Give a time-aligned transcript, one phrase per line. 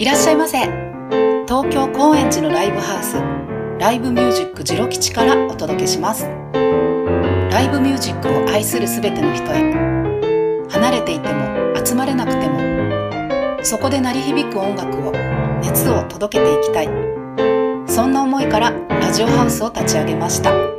[0.00, 0.58] いらっしゃいませ。
[1.48, 3.16] 東京高円寺のライブハウス
[3.80, 6.24] ライブミュージックジロ吉からお届けします。
[7.50, 9.72] ライブミュージックを愛するすべての人へ。
[10.70, 15.10] 離れていても集まれなくてもそこで鳴り響く音楽を
[15.62, 16.88] 熱を届けていきたい。
[17.88, 20.77] そんな思いからラジオハウスを立ち上げました。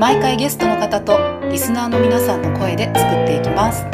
[0.00, 1.18] 毎回ゲストの方と
[1.50, 3.84] リスナーの皆さんの声で作っていきます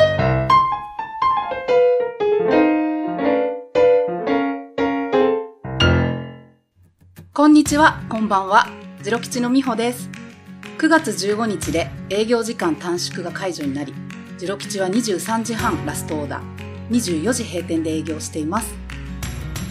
[7.32, 8.68] こんにちは、こんばんは。
[9.02, 10.08] ジロ吉のみほです。
[10.78, 13.92] 9月15日で営業時間短縮が解除になり、
[14.38, 18.72] ジロ吉は23時半ラストオーダー、24時閉店で営業しています。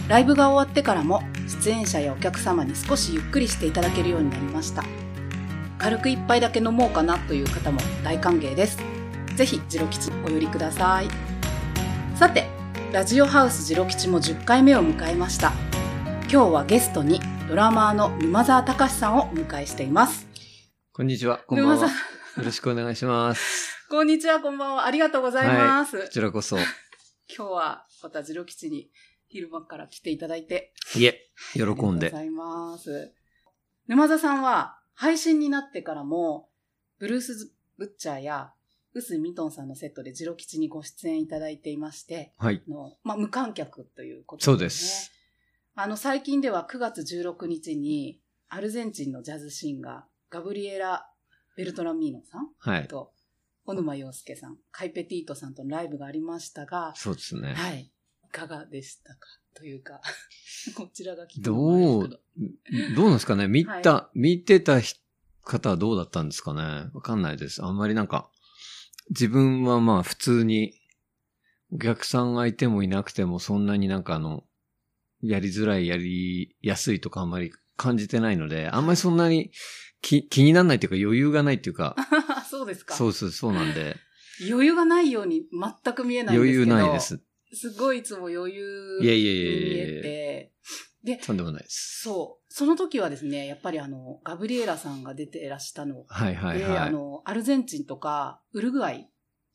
[0.06, 1.22] ライブが終わってからも
[1.64, 4.84] 出演者やお客様に少しゆっくりしていただけるようになりました。
[5.78, 8.78] 軽く一杯だけ飲もうかなという方も大歓迎です。
[9.36, 11.08] ぜひ、ジロ吉お寄りください。
[12.16, 12.46] さて、
[12.92, 15.52] ラジオハウスジロ吉も10回目を迎えました。
[16.30, 20.26] 今日はゲストにドラマーの沼沢隆さんをお迎えしています。
[20.92, 21.38] こんにちは。
[21.46, 21.74] こんばんは。
[21.76, 21.90] 沼よ
[22.36, 23.76] 沢ろしくお願いします。
[23.90, 24.86] こんにちは、こんばんは。
[24.86, 26.02] ありがとうございます。
[26.02, 26.56] こちらこそ。
[26.56, 26.66] 今
[27.28, 28.90] 日はまたジロ吉に
[29.28, 30.72] 昼間から来ていただいて。
[30.94, 32.16] いえ、喜んありがとうでご。
[32.16, 33.12] ざいます。
[33.88, 36.48] 沼沢さんは配信になってからも、
[36.98, 38.52] ブルース・ブッチャーや、
[38.94, 42.62] 臼井ミトンさんのセットでジロ吉にご出演いただいていまして、はい。
[42.66, 45.12] のまあ、無観客ということそうです。
[45.74, 51.06] あの、最近では9月16日に、アルゼンチンのジャズシンガー、ガブリエラ・
[51.58, 52.88] ベルトラミーノさんはい。
[52.88, 53.12] と、
[53.66, 57.52] 小沼洋介さん、カイペティートさんとのライブがありましたが、そうですね。
[57.52, 57.90] はい。
[58.36, 59.20] いかがでしたか？
[59.54, 60.00] というか、
[60.76, 62.20] こちらが聞きどう、
[62.94, 63.48] どうなんですかね？
[63.48, 65.00] 見た、は見てた人
[65.42, 66.90] 方はどうだったんですかね？
[66.92, 67.64] わかんないです。
[67.64, 68.28] あんまりなんか、
[69.10, 70.74] 自分はまあ普通に、
[71.72, 74.44] お客さんがいてもいなくてもそんなになんかあの、
[75.22, 79.50] やりづらい、やりやすいとかあんまり感じてないので、あんまりそんなに
[80.02, 81.96] 気気にならないっていうか余裕がないっていうか、
[82.50, 83.96] そうですかそうそうそうなんで、
[84.48, 86.72] 余裕がないように全く見えないんですけど。
[86.74, 87.00] 余裕ないで。
[87.00, 87.20] す。
[87.52, 90.52] すごいいつも余裕いやいにやいやい見やいやえて、
[91.04, 92.02] で、とんでもないです。
[92.02, 92.52] そう。
[92.52, 96.78] その時はですね、やっぱりあの、ガブリエラさんが出てらしたのはいはいで、はい。
[96.78, 99.08] あの、アルゼンチンとか、ウルグアイ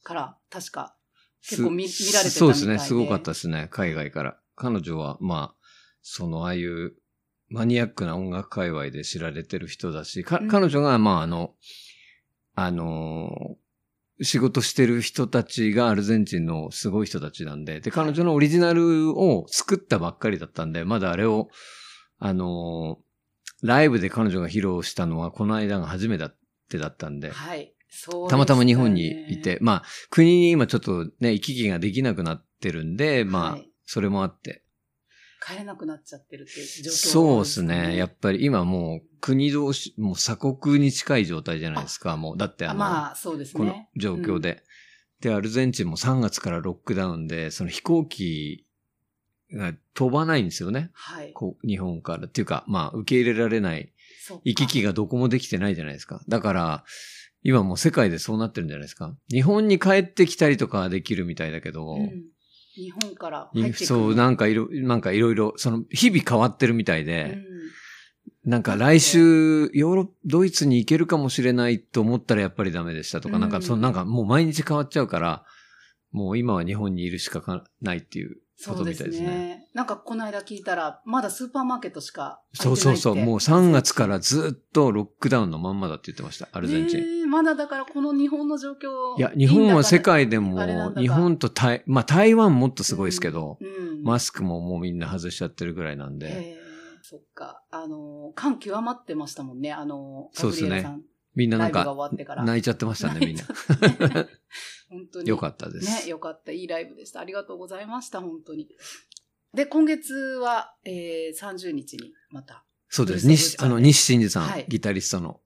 [0.04, 0.96] から、確か、
[1.42, 2.80] す結構見見られてたみたいでそうですね。
[2.80, 3.68] すごかったですね。
[3.72, 4.40] 海外から。
[4.56, 5.66] 彼女は、まあ、
[6.02, 6.94] その、ああいう
[7.50, 11.54] マニアックな音楽界隈で知られてる人だし、かうん彼女が、まあ、あの、
[12.56, 13.62] あのー
[14.22, 21.50] 仕事してる人たちがアルゼンチンのすごい人たちなんで、で、彼女のオリジナルを作ったばっかりだったんで、まだあれを、
[22.20, 23.12] あのー
[23.64, 27.74] ライブで彼女が披露したのはこの間が初めてだったんで、はい。
[27.90, 29.60] そう、たまたま日本にいて、。
[29.62, 34.61] まあ、国に今ちょっとね、行き来ができなくなってるんで、まあ、はいそれもあって。
[35.44, 37.98] 帰れなくなっちゃってるっていう状況、そうですね。
[37.98, 42.16] やっぱり今もう国同士、もう鎖国に近い状態じゃないですか。
[42.16, 43.90] もう、だってああの、まあ、そうですこのね。
[43.96, 44.64] 状況で、
[45.20, 48.68] で、アルゼンチンも3月からロックダウンで、その飛行機
[49.52, 50.92] が飛ばないんですよね。
[50.94, 51.34] はい。
[51.34, 52.28] こう日本から。
[52.28, 53.92] っていうか、まあ、受け入れられない
[54.44, 56.22] 行き来がどこもできてないじゃないですか。
[56.28, 56.84] だから、
[57.44, 59.16] 今もう世界でそうなってるんじゃないですか。
[59.32, 62.24] 日本に帰ってきたりとかはできるみたいだけど、うん
[62.76, 63.86] 日本からい入ってくる。
[63.86, 67.38] そう、なんかいろ、なんかいろいろ、その、日々変わってるみたいで、
[68.46, 68.52] うん。
[68.52, 73.42] なんか来週、ヨーロッドイツに行けるかもしれないと思ったらやっぱりダメでしたとか、うん。
[73.42, 75.46] なんかその、なんかもう毎日変わっちゃうから、
[76.12, 78.38] もう今は日本にいるしかかないっていう
[78.70, 79.38] ことそうですみたいですね。
[79.38, 79.68] ね。
[79.74, 87.26] なんかこの間聞いたら、まだスーパーマーケットしかそうそうそう、もう3月からずっとロックダウンのまんまだって言ってました、アアルゼンチン。
[87.26, 87.30] ン。
[87.30, 89.18] まだだからこの日本の状況。
[89.18, 90.60] いや、日本は世界でも
[90.96, 96.72] 日本と台、まあ台湾もっとすごいですけど、うん、マスクももうみんな外しちゃってるぐらいなんで、えー
[97.04, 97.62] そっか。
[97.72, 99.74] あの、感極まってましたもんね。
[99.74, 100.98] あの、そうですね
[101.36, 101.86] みんななんか
[102.46, 103.44] 泣いちゃってましたね、みんな。
[104.92, 105.30] 本当に。
[105.30, 106.06] よかったです。
[106.06, 106.52] ね、よかった。
[106.52, 107.22] いいライブでした。
[107.22, 108.68] ありがとうございました、本当に。
[109.54, 112.66] で、今月は、えー、30日にまた。
[112.90, 113.26] そうです。
[113.26, 115.40] 西、あの、西真二さん、はいギタリストの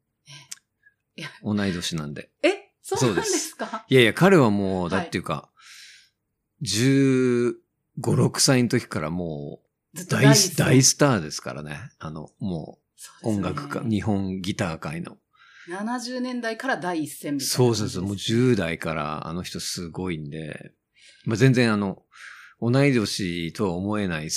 [1.43, 2.31] 同い年なんで。
[2.41, 5.49] えそうなんですすかいやいや、彼はもう、はいだっていうか、
[6.63, 7.55] 15、
[7.93, 9.61] 6歳の時からも
[9.93, 10.35] う、大大
[10.81, 11.79] スターですからね。
[11.99, 12.79] あの、も
[13.23, 15.17] う、音楽家、日本ギター界の。
[15.69, 17.51] 70年代から第一線みたいな。
[17.53, 20.73] そうそうそう、もう10代からあの人すごいんで、
[21.25, 22.03] まあ、全然あの、
[22.61, 24.29] 同い年とは思えない。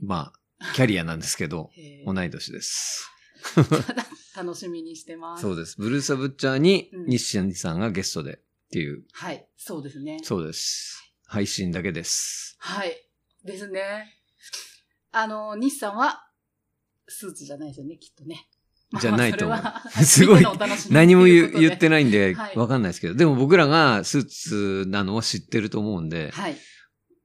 [0.00, 1.70] まあ、キャリアなんですけど、
[2.06, 3.10] 同い年です。
[4.36, 5.42] 楽しみにしてます。
[5.42, 5.76] そうです。
[5.78, 8.40] ブルーサブッチャーにうん西谷さんがゲストでっ
[8.70, 9.46] ていう、はい。
[9.56, 10.18] そうですね。
[10.22, 11.00] そうです。
[11.26, 12.56] 配信だけです。
[12.58, 12.96] はい。
[13.44, 14.14] ですね。
[15.12, 16.28] あの、西さんは、
[17.06, 18.48] スーツじゃないですよね、きっとね。
[19.00, 20.44] じゃないと思うまあ すごい
[20.90, 24.24] 何も言ってないんではい、わかんないですけど、でも僕らがスー
[24.84, 26.56] ツなのは知ってると思うんで、はい。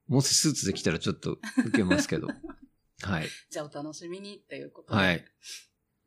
[0.08, 2.28] もしスーツで来たらちょっと受けますけど。
[3.02, 3.28] はい。
[3.50, 5.00] じゃあお楽しみにということで。
[5.00, 5.24] はい。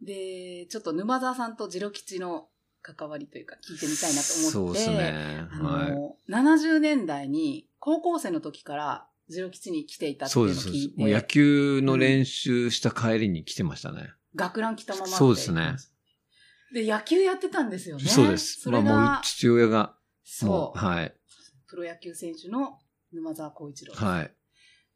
[0.01, 2.49] で、ちょっと沼沢さんとジロ吉の
[2.81, 4.51] 関わりというか聞いてみたいなと思って。
[4.51, 5.47] そうですね。
[5.51, 5.91] あはい。
[5.91, 10.67] の、70年代に高校生の時からジロ吉に来ていたっていそうです。
[10.67, 11.01] うのを聞いて。
[11.01, 14.11] もう野球の練習した帰りに来てましたね。
[14.35, 15.75] 学ラン着たままそうですね。
[16.73, 18.03] で、野球やってたんですよね。
[18.03, 18.61] そうです。
[18.61, 19.93] それが、まあもう父親が、も
[20.23, 21.15] そうう、はい。
[21.67, 22.79] プロ野球選手の
[23.11, 24.25] 沼沢光一郎はい。
[24.25, 24.29] っ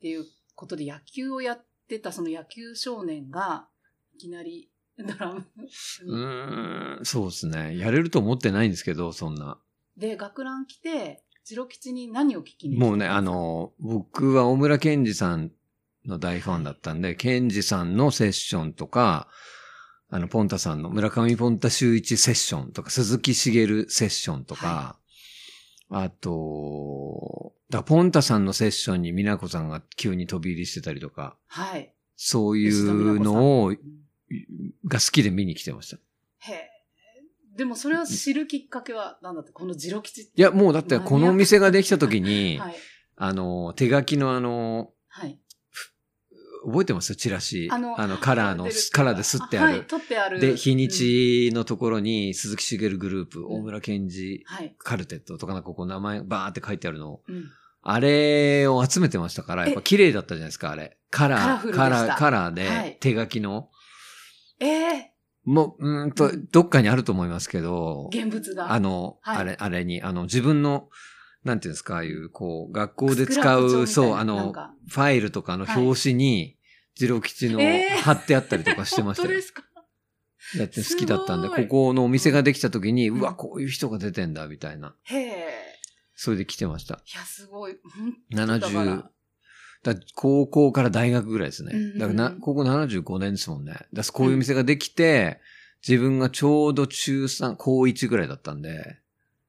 [0.01, 0.25] ていう
[0.55, 3.67] ことで野球をやってたその野球少年が、
[4.15, 5.45] いきなりドラム
[6.05, 7.77] うーん、そうですね。
[7.77, 9.59] やれると思ってないんですけど、そんな。
[9.95, 15.51] で、学ラン来て、ジロ吉に何を聞きにもうね、あ、の、僕は大村健二さん
[16.07, 19.27] の大ファンだったんで、健二さんのセッションとか、
[20.09, 24.97] あの、ポンタさんの村上ポンタ周一セッションとか、鈴木茂セッションとか、
[25.89, 31.93] あと、だポンタさんのセッションに美奈子さんが急に飛び入りしてたりとか、はい。
[32.15, 33.79] そういうのを、うん
[34.85, 35.97] が好きで見に来てました。
[36.51, 36.69] へえ。
[37.55, 42.75] でもそれを知るきっかけは何だってこのジロ吉っていや、もうだってこのお店ができた時に、はい。
[43.15, 45.39] あの、手書きのあの、はい。
[46.65, 47.15] 覚えてます？
[47.15, 47.69] チラシ。
[47.71, 49.71] あのカラーのカラーで吸ってある。
[49.71, 50.39] はい、取ってある。
[50.39, 54.75] で、日うんにちのところに、鈴木茂グループ、ん大村健二、はい。
[54.77, 57.45] カルテットとかなんかこう名前バーって書いてあるのを、うん。
[57.83, 60.97] あれを集めてましたから、やっぱ綺麗だったじゃないですか、あれ。
[61.09, 63.69] カラー、カラー、カラーはいで、手書きの。
[64.59, 65.13] ええ
[65.45, 68.73] もう、うーんと、どっかにあると思いますけど、現物が。
[68.73, 70.89] あの、はいあれ、あれに、あの、自分の、
[71.47, 74.53] なんていうんですか、ああいう、こう、学校で使う、そう、あの
[74.89, 76.57] ファイルとかの表紙に、
[76.95, 79.41] ジロ吉のえー貼ってあったりとかしてましたよ 本当で。
[79.41, 79.63] すか？
[80.57, 84.95] やって好きだったんで、ここのお店ができた時に、うわ、こういう人が出てんだ、みたいな。
[85.03, 85.47] へえ。
[86.15, 86.95] それで来てました。
[86.95, 87.77] いや、すごい。
[87.83, 89.11] 本当だか70ら、
[89.93, 91.93] だ高校から大学ぐらいですね。
[91.97, 93.75] だからな、高校75年ですもんね。
[93.93, 95.39] だこういう店ができて、
[95.87, 98.99] 自分がちょうど中3、高1ぐらいだったんで、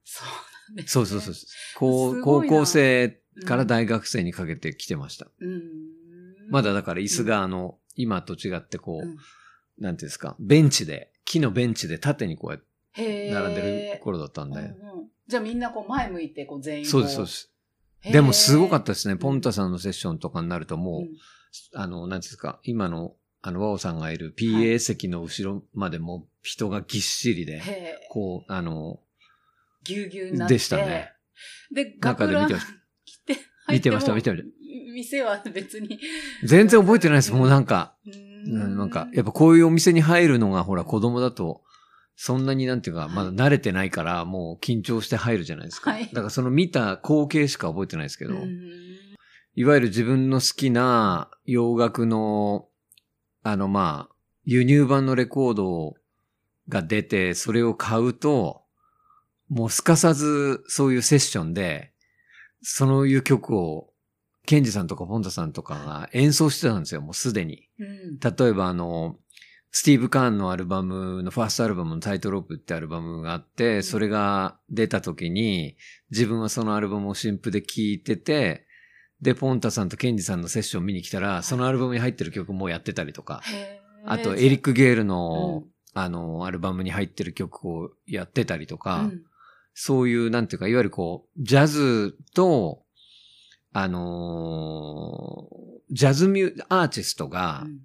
[0.04, 0.88] そうなんです、ね。
[0.88, 1.34] そうそうそう。
[1.76, 5.28] 高高校生から大学生にかけて来てました。
[5.40, 5.62] うん。
[6.48, 9.16] まだだから椅子があの、今と違ってこう、うん
[9.78, 13.30] なんていうんですか、ベンチで、木のベンチで縦にこうやって。
[13.30, 14.58] 並んでる頃だったんで。
[14.58, 14.68] うんう
[15.04, 16.90] んじゃあみんなこう前向いて、こう全員こ。
[16.90, 17.52] そうです、そうです。
[18.10, 19.16] でもすごかったですね。
[19.16, 21.08] ポンタさんのセッションとかになるともう、うん
[21.74, 28.08] あの、なんていうんですか、今の、あの、ワオさんがいるは PA い席の後ろまでも人がぎっしりで、へえ。
[28.10, 29.00] こう、あの、
[29.88, 30.54] ぎゅうぎゅうになって。
[30.54, 31.12] でしたね。
[31.74, 32.66] で、中で見てまし
[33.04, 33.36] 来て、
[33.68, 34.38] 見てました見てま
[34.94, 35.98] 店は別に。
[36.44, 37.32] 全然覚えてないです。
[37.32, 37.96] もうなんか、
[38.46, 41.62] んなんか、やっぱこういうお店に入るのが、ほら、子供だと、
[42.16, 45.92] そんなになんていうか、はいまだ慣れてないから、もう緊張して入るじゃないですか。
[45.92, 48.88] はいだからその見た光景しか覚えてないですけど、うん
[49.58, 52.68] いわゆる自分の好きな洋楽の、
[53.42, 54.14] あのまあ、
[54.44, 55.94] 輸入版のレコード
[56.68, 58.62] が出て、それを買うと、
[59.48, 61.92] もうすかさずそういうセッションで、
[62.62, 63.90] そういう曲を、
[64.46, 67.68] ケンジさんとかポンタさんとかが演奏してたんですよ、もうすでに。
[67.78, 68.18] うん。
[68.18, 69.16] 例えばあの、
[69.70, 75.76] スティーブ・カーンのアルバムのファーストアルバムのタイトロープってアルバムがあって、それが出た時に、
[76.10, 78.66] 自分はそのアルバムを新譜で聴いてて、
[79.20, 83.42] で、ポンタさんとケンジさんのセッション見に来たら、そのアルバムに入ってる曲もやってたりとか、
[84.06, 85.70] あとエリック・ゲールの、うん。
[85.94, 89.22] あの、アルバムに入ってる曲をやってたりとか、うん
[89.80, 92.82] そういう、なんていうか、いわゆるこう、ジャズと、
[93.72, 95.58] あのー
[95.90, 97.78] ジャズミュー、アーティストが、うん。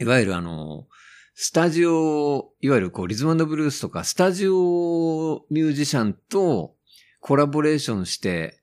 [0.00, 0.86] いわゆるあの、
[1.34, 6.74] スタジオ、いわゆるこう、リズムブルースとか、スタジオミュージシャンと
[7.20, 8.62] コラボレーションして、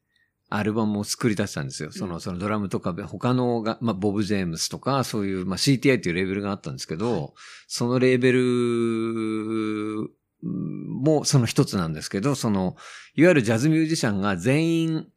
[0.50, 1.92] アルバムを作り出したんですよ。
[1.92, 2.22] その、うん。
[2.22, 7.36] そのドラムとか、他のが、まあ、ボブ・ジェームスとか、そういう、まあ、CTI っていうレーベルがあったんですけど、
[7.68, 10.10] そのレーベル
[10.44, 12.76] もその一つなんですけど、その、
[13.16, 15.08] いわゆるジャズミュージシャンが全員、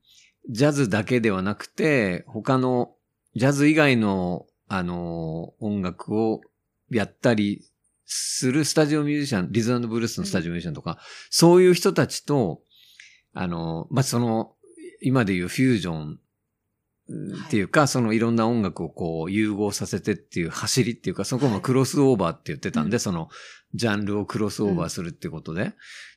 [0.50, 2.94] ジャズだけではなくて、他の、
[3.36, 6.40] ジャズ以外の、あの、音楽を
[6.90, 7.64] やったり
[8.04, 10.98] するスタジオミュージシャン、リズムブルースのスタジオミュージシャンとか、
[11.30, 12.62] そういう人たちと、
[13.32, 14.54] あの、まあ、その、
[15.00, 16.20] 今でいうフュージョン
[17.46, 23.28] っていうか、そのいろんな音楽をこう融合させてっていう走りっていうか、そこもクロスオーバーって言ってたんで、うんその
[23.74, 25.72] ジャンルをクロスオーバーするってことで。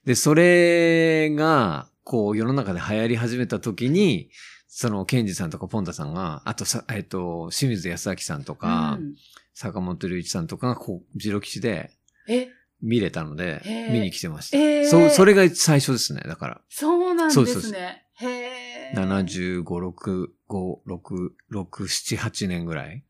[0.06, 4.30] で、それが、こう世の中で流行り始めた時に、
[4.68, 9.16] その、ケンジさんとかポンタさんが、あとさ、えっ、と、清水康明さんとか、うん
[9.58, 11.92] 坂本龍一さんとかが、こう、ジロ吉で
[12.28, 12.50] え、
[12.82, 14.58] 見れたので見に来てました。
[14.58, 16.22] えーそう、それが最初ですね。
[16.28, 18.06] だから、そうなんそうそうですね。
[18.16, 18.65] へえ。
[18.96, 23.04] 75、6、5、6、6、7、8年ぐらい？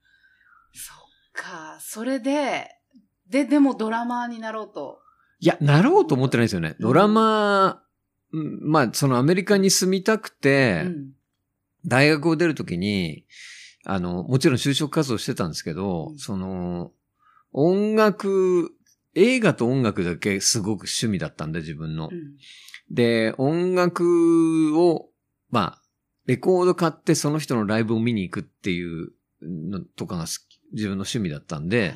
[0.74, 0.98] そっ
[1.34, 1.78] か。
[1.80, 2.70] それで、
[3.30, 5.00] で、でもドラマーになろうと？
[5.40, 6.76] いや、なろうと思ってないですよね。
[6.80, 7.84] うんドラマ、
[8.34, 11.12] うんまあ、そのアメリカに住みたくて、うん。
[11.86, 13.26] 大学を出るときに、
[13.86, 16.92] あの、もちろん就職活動してたんですけど、うんその、
[17.54, 18.72] 音楽、
[19.14, 22.10] 映画と音楽だけすごく趣味だったんで、自分の。
[22.12, 22.36] うん
[22.92, 25.10] で、音楽を、
[25.50, 25.82] まあ、
[26.26, 29.12] レコード買ってその人のライブを見に行くっていう
[29.42, 31.94] のとかが好き自分の趣味だったんで、はい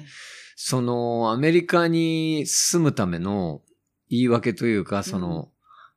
[0.62, 3.62] その、アメリカに住むための
[4.10, 5.54] 言い訳というか、その、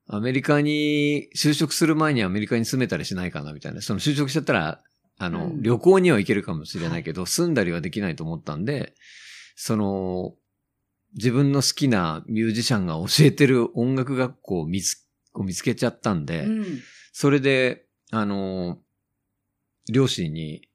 [0.07, 3.83] アメリカに、就職する前にアメリカに住めたりしないかなみたいな。
[3.83, 4.81] その就職しちゃったら、
[5.19, 8.95] あの、うん旅行には行けるかもしれないけど、住んだりはできないと思ったんで、
[9.57, 10.37] その、
[11.15, 15.05] 自分の好きなミュージシャンが教えてる音楽学校を見つ
[15.35, 16.65] を見つけちゃったんで、うん。
[17.13, 18.79] それで、あの、
[19.91, 20.69] 両親に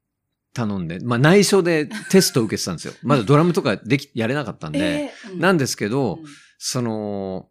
[0.54, 2.94] 頼んで、まあ内緒でテストを受けてたんですよ。
[3.04, 5.40] まだドラムとかでき、やれなかったんで、えーうん。
[5.40, 6.26] なんですけど、うん。
[6.58, 7.50] その、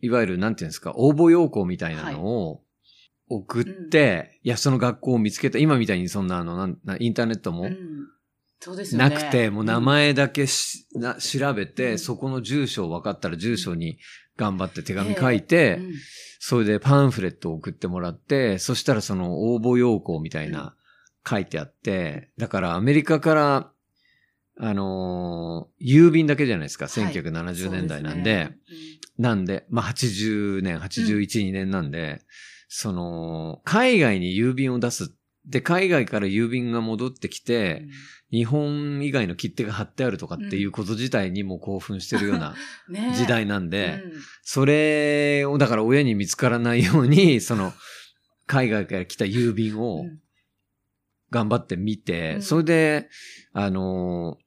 [0.00, 2.62] いわゆるなんていうんですか、応募要項みたいなのを
[3.28, 5.58] 送って、いや、その学校を見つけた。
[5.58, 8.08] 今みたいにそんなあの、なんなインターネットもうん。
[8.60, 8.84] そうね。
[8.92, 11.98] なくて、もう名前だけし、な調べて、うん。
[11.98, 13.98] そこの住所分かったら住所に
[14.36, 15.92] 頑張って手紙書いて、うん
[16.46, 20.74] それでパンフレットを送ってもらって、そしたらその応募要項みたいな
[21.26, 23.70] 書いてあって、だからアメリカから、
[24.60, 27.14] あのー郵便だけじゃないですか、はい。
[27.14, 32.20] 1970年代なんそうで、すなんで、まあ80年、81、2年なんで、
[32.68, 35.14] その、海外に郵便を出す。
[35.46, 37.88] で、海外から郵便が戻ってきねて、うん
[38.34, 42.56] 日本以外の切手が貼ってあるとかっていうこと自体にも興奮してるような
[42.90, 44.12] ね時代なんで、うん
[44.42, 47.72] それを、だから親に見つからないように、その、
[48.46, 50.20] 海外から来た郵便をうん
[51.30, 53.08] 頑張って見て、うんそれで、
[53.52, 54.44] あのー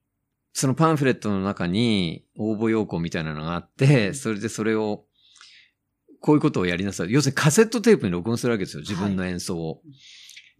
[0.60, 5.06] そのパンフレットの中に応募要項みたいなのがあって、うんそれでそれを、
[6.20, 7.12] こういうことをやりなさい。
[7.12, 8.82] 要するにカセットテープに録音するわけですよ。
[8.82, 9.82] 自分の演奏を。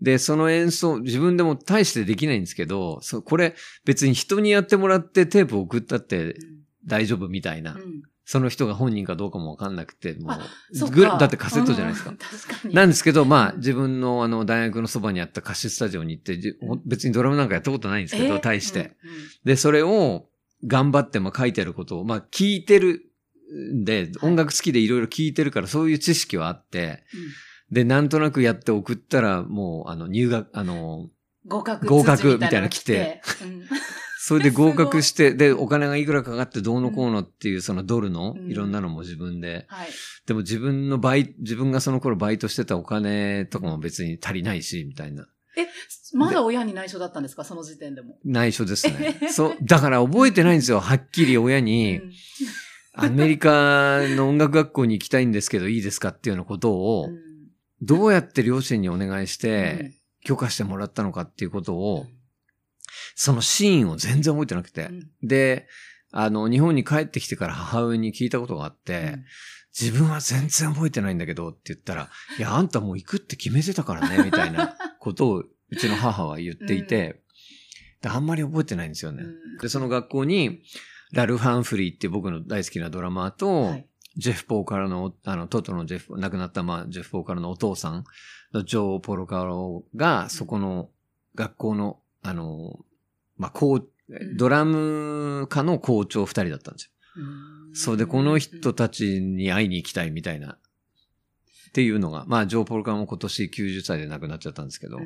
[0.02, 6.38] で、その演奏、自分でも大してできないんですけど、そこれ別に人にやってもらってテープを送ったって
[6.86, 7.74] 大丈夫みたいな。
[7.74, 10.40] うんその人が本人かどうかもわかんなくて、もあ
[10.74, 12.18] う、だってカセットじゃないですかうん。
[12.18, 12.76] 確かに。
[12.76, 16.38] なんですけど、まあ、自分のあの、大学のそばにあった貸しスタジオに行って、
[16.86, 18.40] 別にドラムなんかやったことないんですけど、えー？
[18.42, 18.80] 対して。。
[18.80, 18.92] うんうん
[19.46, 20.28] で、それを
[20.66, 23.10] 頑張って、まあ、書いてあることを、まあ、聞いてる
[23.74, 27.22] んで、はい音楽好きでいろいろ聞いてるから、そういう知識はあって、うん
[27.72, 31.10] で、なんとなくやって送ったら、もう、あの、入学、あの、
[31.46, 33.64] 合格合格みたいな来てうん
[34.20, 39.88] それで 合格すして、で、お金がいくらかかってどうのこうのっていう、そのドルのうんいろんなのも自分で、はい。
[40.26, 45.28] でも自分のバイ、自分がその頃バイトしてたお金とかも別に足りないし、みたいな。
[45.58, 45.66] え、
[46.14, 47.46] まだ親に内緒だったんですか？
[47.46, 48.20] その時点でも。
[48.26, 49.18] 内緒ですね。
[49.32, 50.82] そう、だから覚えてないんですよ。
[50.82, 52.12] はっきり親に、うん
[53.00, 57.27] アメリカの音楽学校に行きたいんですけどいいですかっていうようなことをう、ん
[57.82, 59.50] どうやって両親にお願いしうん。
[59.50, 59.94] て、
[60.24, 62.06] 許可してもらったのかっていうことを、
[63.16, 64.86] そのシーンを全然覚えてなくて。
[64.86, 64.92] う。
[64.92, 65.10] ん。
[65.22, 65.68] で、
[66.12, 69.18] あの、日本に帰ってきてから母親に聞いたことがあって、
[69.80, 77.22] 自分は全然覚えてないんだけどって言ったら、 いや、あんたもう行くって決めてたからね、みたいな ことをうちの母は言っていて、
[78.02, 79.24] であんまり覚えてないんですよね。
[79.24, 79.58] うん。
[79.60, 80.62] で、その学校に、
[81.14, 83.87] ラルフ・ハンフリーって僕の大好きなドラマーと、はい
[84.18, 88.04] ジェフ・ポーカルの、あの、トトのジェフ、亡くなった、まあ、ジェフ・ポーカルのお父さん
[88.52, 90.90] のジョー・ポロカロが、そこの
[91.36, 92.80] 学校の、あの、
[93.38, 93.88] まあ、校、
[94.36, 96.92] ドラム科の校長二人だったんですよ。
[97.18, 97.76] うん。
[97.76, 105.06] そうで、この人たちに会いに行きたいみたいな、っていうのが、まあ、ジョー・ポルカも今年90歳で亡くなっちゃったんですけど、うん。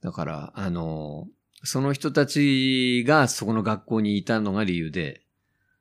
[0.00, 1.28] だから、あの、
[1.64, 5.22] その人たちがそこの学校にいたのが理由で、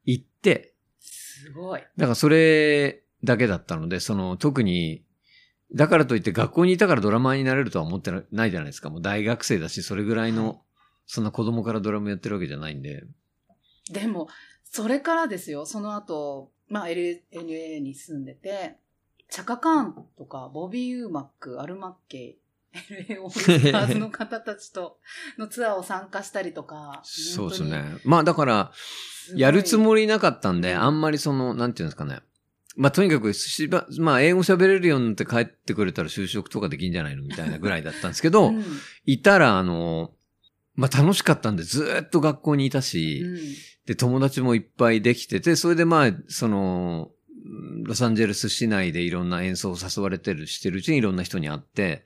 [0.04, 0.75] 行って、
[1.46, 1.82] すごい。
[1.98, 5.04] だからそれだけだったので、その特に、
[5.74, 8.90] だからといって学校にいたからドラマーになれるとは思ってないじゃないですか。
[8.90, 10.58] もう大学生だし、それぐらいの、はい
[11.08, 13.04] そんな子供からドラムやってるわけじゃないんで。
[13.92, 14.28] でも、
[14.64, 18.78] それからですよ、その後、まあ、LA に住んでて、
[19.30, 22.40] チャカカーンとか、ボビー・ユーマック、アルマッケイ、
[22.89, 24.98] LA オールスターズの方たちと
[25.38, 27.01] のツアーを参加したりとか。
[27.03, 27.84] そうですね。
[28.03, 28.72] まあだから、
[29.36, 32.20] やるつもりなかったんで、あんまりその、なんていうんですかね。
[32.75, 38.63] まあとにかくしば、まあ英語喋れるようになって帰ってくれたら就職とかできんじゃないのみたいなぐらいだったんですけど、うん
[39.05, 40.12] いたらあの、
[40.75, 43.39] まあ楽しかったんでずーっと学校にいたし、うん
[43.86, 47.12] で、友達もいっぱいできてて、それでまあ、その、
[47.84, 52.03] ロサンゼルス市内でいろんな演奏を誘われてる、してるうちにいろんな人に会って、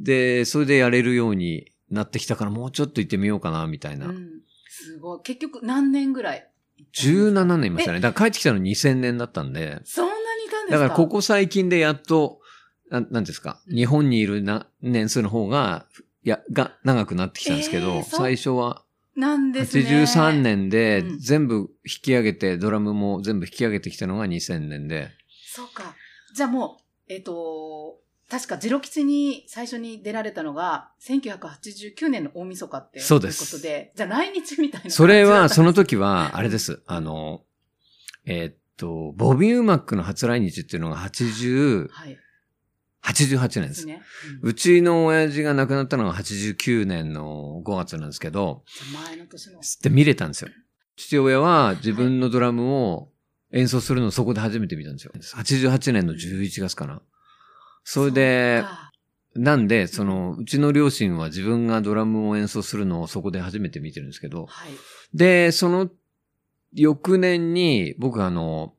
[0.00, 4.06] で、それでやれるようになってきたからもうちょっと行ってみようかな、みたいな。
[4.06, 5.20] うんすごい。
[5.22, 6.48] 結局何年ぐらい
[6.94, 8.00] 17年いましたね。
[8.00, 10.78] だから帰ってきたの2000年だったんで、そんなにいたんですか？
[10.78, 12.40] だからここ最近でやっと、
[12.88, 15.86] なんなんですか、うん日本にいるな年数の方が、
[16.24, 18.82] いや、が、長くなってきたんですけど、えー最初は
[19.16, 19.84] なんですね。
[19.84, 25.10] 83年でうん全部引き上げて、ドラムも全部引き上げてきたのが2000年で、
[25.46, 25.94] そうか。
[26.34, 26.78] じゃあも
[27.08, 27.98] う、えっ、と、
[28.30, 34.90] 確かジロ吉に最初に出られたのが、1989年の大晦日ってそうですいうことで、じゃあ来日みたいな。
[34.90, 36.82] それは、その、時は、あれです。
[36.86, 37.42] あの、
[38.24, 42.18] えーっと、ボビー・ウマックの初来日っていうのが80、はい。
[43.02, 43.62] 88年です。
[43.62, 44.02] ですね。
[44.42, 48.62] うちの親父が亡くなったのが89年の5月なんですけど、
[49.06, 49.60] 前の年の。
[49.82, 50.50] で見れたんですよ。
[50.96, 53.10] 父親は自分のドラムを
[53.52, 55.12] 演奏するのをそこで初めて見たんですよ。
[55.14, 57.00] 88年の11月かな。
[57.84, 58.64] それで
[59.34, 64.72] なんで、その、うちの両親は自分がドラムを演奏するのをそこで初めて見てるんですけど、はい。
[65.14, 65.88] で、その
[66.74, 68.74] 翌年に僕あの、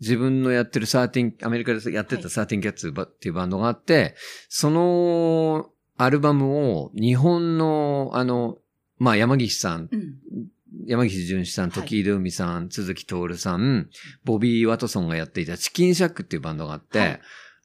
[0.00, 2.28] 自分のやってる13、アメリカでやってたはい。
[2.28, 4.14] 13キャッツっていうバンドがあって、
[4.48, 8.58] そのアルバムを日本のあの、
[8.98, 10.14] まあ山岸さん、うん。
[10.86, 11.82] 山岸淳さん、はい。
[11.82, 13.88] 時井海さん、鈴木徹さん、
[14.24, 17.20] ボビー・ワトソンがやっていたチキンシャックっていうバンドがあって、はい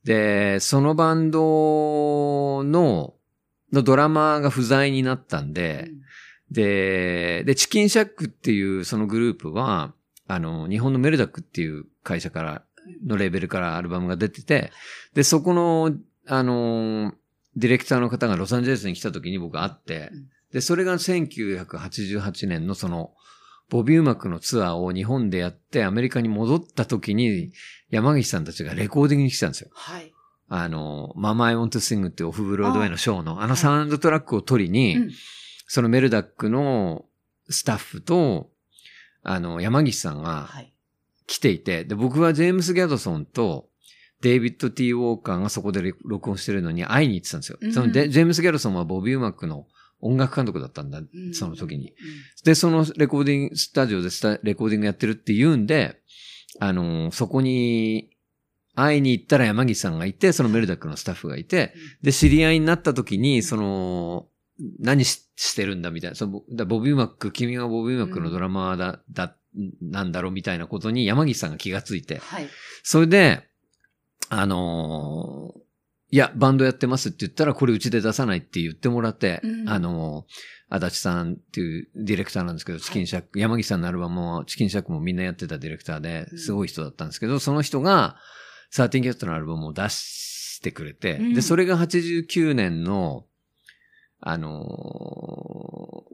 [0.10, 3.13] で、そのバンドの、
[3.72, 5.92] のドラマーが不在になったんで、
[6.50, 9.94] で、で、チキンシャックっていうそのグループは、
[10.28, 12.63] あの、日本のメルダックっていう会社から、
[13.06, 14.72] のレーベルからアルバムが出てて、
[15.13, 15.94] で、そこの、
[16.25, 17.14] あの、
[17.55, 23.14] ディレクターの方がロサンゼルスに来た時に僕会ってうん、で、それが1988年のその、
[23.70, 27.51] ボビー・ウマックのツアーを日本でやってアメリカに戻った時に、
[27.90, 29.70] 山岸さんたちがレコーディングに来たんですよ。
[29.74, 30.14] はい。
[30.48, 35.12] あの、ママ・アイ・ウォント・シングっていうオフブロードウェイのショーの、あのサウンドトラックを取りに、うん
[35.72, 37.05] そのメルダックの
[37.48, 38.50] スタッフと、
[39.22, 40.74] あの、山岸さんがはい。
[41.27, 43.70] 来ていて、で、僕はジェームス・ギャドソンと、
[44.22, 47.60] デイビッド・ T・ ウォーカーがそこでレ録音してるのに会いに行ってたんですよ。
[47.62, 49.68] うんそのでジェームス・ギャドソンはボビー・ウマックの
[50.01, 51.94] 音楽監督だったんだ、うんその時に。。
[52.44, 56.00] で、そのレコーディング、スタジオでスタレコーディングやってるって言うんで、
[56.59, 58.09] あの、そこに
[58.75, 64.27] 会いに行ったら山岸さんがいて、そのメルダックのスタッフがいて、で、知り合いになった時に、その、
[64.79, 66.16] 何ししてるんだみたいな。
[66.16, 69.35] そのだボビー・マック、君がボビー・マックのドラマーだ、だ、
[69.81, 72.18] なんだろうみたいなことに山岸さんが気がついて。
[72.18, 72.48] はい。
[72.83, 73.48] それで、
[74.29, 75.69] あのー
[76.11, 88.17] いや、バンドやってますって言ったら、これうちで出さないって言ってもらって、うんあのー足立さんっていうディレクターなんですけど、チキンシャック、山岸さんのアルバムも、チキンシャックもみんなやってたディレクターでう、んすごい人だったんですけど、その人が、
[88.69, 93.25] サーティンキャットのアルバムを出してくれて、うんで、それが89年の、
[94.22, 94.63] あの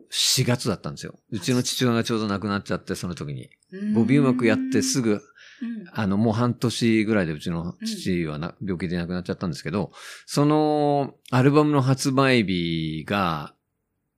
[0.10, 1.19] ー、4月だったんですよ。
[1.31, 3.49] うちの父親がちょうど亡くなっちゃって、その時に。
[3.93, 5.21] ボビーうまくやってすぐ。
[5.62, 9.91] ぐ、うんあの、もう半年ぐらいでうちの父はな、病気で亡くなっちゃったんですけど、
[10.26, 13.54] その、アルバムの発売日が、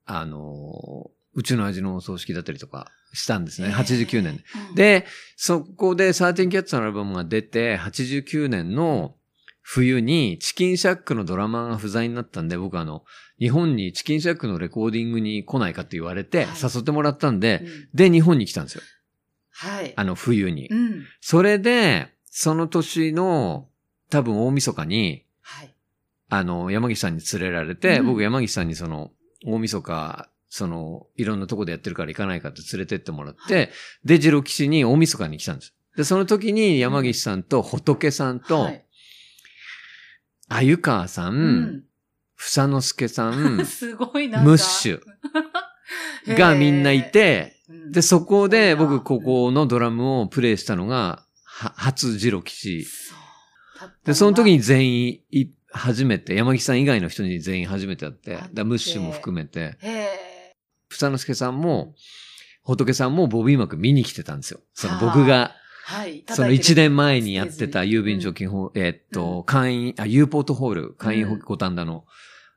[0.06, 3.68] あの、うちの味のお葬式だったりとかしたんですね。
[3.68, 4.42] 89年で。
[4.70, 9.14] うん、で、そこでサーティンキャッツのアルバムが出て、89年の
[9.62, 13.04] 冬にチキンシャックのドラマーが不在になったんで、僕あの、
[13.38, 18.82] 日本にチキンシャックのレコーディングに来ないかって言われて、はい誘ってもらったんで、うんで、日本に来たんですよ。
[19.58, 19.92] はい。
[19.96, 20.68] あの、冬に。
[20.68, 21.04] うん。
[21.20, 23.68] それで、その年の、
[24.08, 25.74] 多分大晦日に、はい。
[26.28, 29.10] あの、山岸さんに連れられて、うん僕山岸さんにその、
[29.44, 33.66] 大晦日、その、いろんなとこでやってるから行かないかって連れてってもらって、は
[34.04, 35.74] で、ジロ吉に大晦日に来たんです。
[35.96, 38.84] で、その時に山岸さんと仏さんと、はい
[40.50, 41.84] あゆかわさん、うん。
[42.34, 44.40] 房之助さん すごいな。
[44.42, 45.02] ムッシュ
[46.38, 47.57] がみんないて、
[47.90, 52.84] で、そこで僕ここのドラムをプレイしたのが、は初ジロ吉。
[52.84, 53.90] そう。
[54.04, 60.56] で、その時に全員い、初めて、山木さん以外の人に全員初めて会って、だムッシュも含めて、へえ。
[60.88, 61.94] 房之助さんも、
[62.62, 64.60] 仏さんもボビー幕見に来てたんですよ。
[64.72, 65.04] そのはあ。
[65.04, 65.54] 僕が、
[65.84, 66.24] はい。
[66.28, 71.38] その1年前にやってた郵便貯金法、えーっと、会員、あ、ユーポートホール、会員うん。
[71.38, 72.04] 五反田の、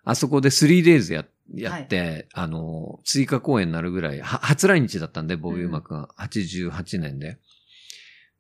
[0.03, 7.37] あそこで 3days や、やって、あの、追加公演になるぐらい、は初来日だったんで、ボビー・マックが、88年で。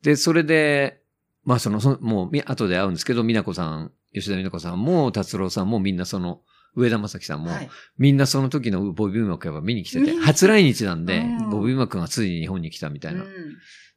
[0.01, 1.01] で、それで、
[1.43, 6.41] まあその、そのもう、み後で会うんですけど、美奈子さん、吉田美奈子さんも、達郎さんもみんなその、
[6.75, 7.69] 上田正樹さんも、はい。
[7.97, 11.49] みんなその時のボビー・マックやっぱ見に来てて、初来日なんで、うん。
[11.49, 13.23] ボビー・マックがついに日本に来たみたいな。
[13.23, 13.27] うん。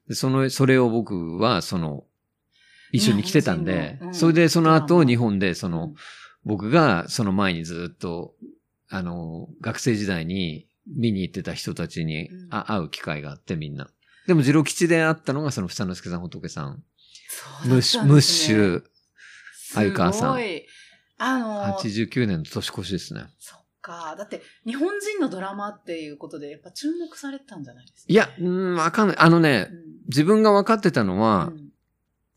[0.08, 2.04] でその、それを僕は、その、
[2.92, 4.14] 一緒に来てたんでう、ん。
[4.14, 5.94] それでその後マ日本で、その、
[6.44, 8.34] 僕がその前にずっと、
[8.88, 13.88] あの、学生時代に見に行ってた人たちにうんあ会う機会があってみんな。
[14.26, 16.82] でも、次郎吉で会ったのがその房之助さん、仏さん、
[17.28, 18.82] そうだムッシュ、ムッシュ、
[19.74, 20.66] 鮎川さんすごい。
[21.18, 23.26] あの、89年の年越しですね。
[23.38, 24.14] そっか。
[24.18, 28.12] だって、日本人のドラマっていうことで、やっぱ注目されてたんじゃないですか。
[28.12, 29.16] いや、うーん、わかんない。
[29.18, 29.68] あのね、
[30.08, 31.70] 自分が分かってたのうん、は、うん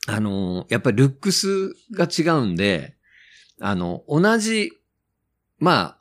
[0.10, 2.96] あの、やっぱりルックスが違うんで、
[3.60, 4.72] あの、同じ、
[5.60, 5.97] まあ、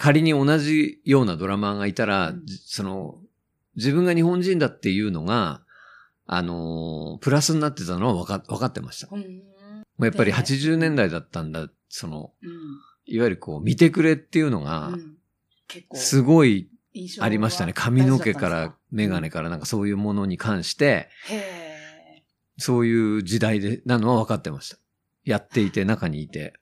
[0.00, 2.46] 仮に同じようなドラマーがいたら、うん。
[2.46, 3.18] じその、
[3.76, 5.60] 自分が日本人だっていうのが、
[6.26, 9.14] あの、プラスになってたのは分か分かってました。
[9.14, 9.22] もうん。
[9.98, 12.50] うやっぱりで80年代だったんだ、その、うん。
[13.04, 14.90] いわゆるこう、見てくれっていうのが
[15.92, 16.70] すごい
[17.20, 17.72] ありましたね。
[17.72, 21.10] は髪の毛から、メガネからなんかそういうものに関して、
[22.56, 24.78] そういう時代で、なのは分かってました。
[25.24, 26.54] やっていて、中にいて。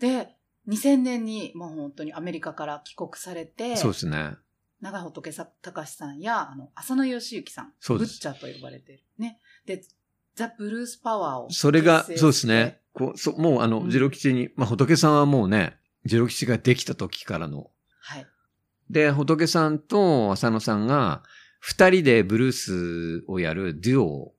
[0.00, 0.33] で、
[0.68, 4.36] 2000年にもう本当にアメリカから帰国されて、そうですね。
[4.80, 7.72] 長仏隆さんや、あの、浅野義行さん。
[7.88, 9.02] ブッチャーと呼ばれてる。
[9.18, 9.40] ね。
[9.66, 9.82] で、
[10.34, 11.50] ザ・ブルースパワーを。
[11.50, 12.80] それがそうですね。。
[12.92, 17.70] こうそもうあの、うんジロ吉に、まあ、仏さんはもうね、ジロ吉ができた時からの。
[18.00, 18.26] はい。
[18.90, 21.22] で、仏さんと浅野さんが、
[21.60, 24.34] 二人でブルースをやるデュオ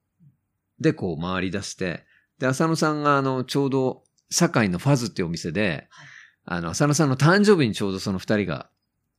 [0.79, 2.05] でこう回り出して、
[2.37, 6.07] で、浅野さんがあの、ちょうど、堺のファズっていうお店で、はい
[6.45, 8.69] あの、浅野さんの誕生日にちょうどその二人が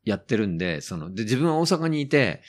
[0.04, 2.42] やってるんで、その、で、自分は大阪にいて、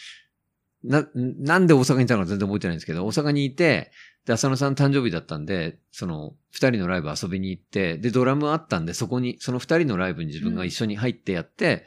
[0.84, 3.92] な、なんで大阪にいたのか全然覚えてないんですけど、大阪にいて、
[4.26, 11.86] で、浅野さんの誕生日だったんで、その、二人のライブ遊びに行って、で、ドラムあったんで、そこに、その二人のライブに自分が一緒に入ってやって、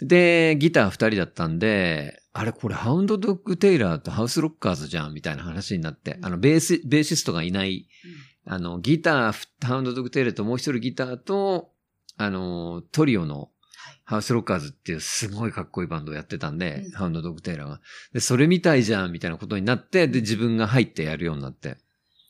[0.00, 7.88] で、ギター二人だったんで、あれこれハウンドドッグ・テイラーとハウスロッカーズじゃんみたいな話になって、あの、ベース、ベーシストがいない、
[8.44, 11.70] あの、ギター、ハウンドドッグ・テイラーともう一人ギターと、
[12.16, 14.00] あの、トリオのはい。
[14.04, 17.80] ハウスロッカーズっていうすごいかっこいいバンドをやってたんで、うんハウンドドッグ・テイラーが。
[18.12, 21.76] で、それみたいじゃんみたいなことになって、で、自分が入ってやるようになって、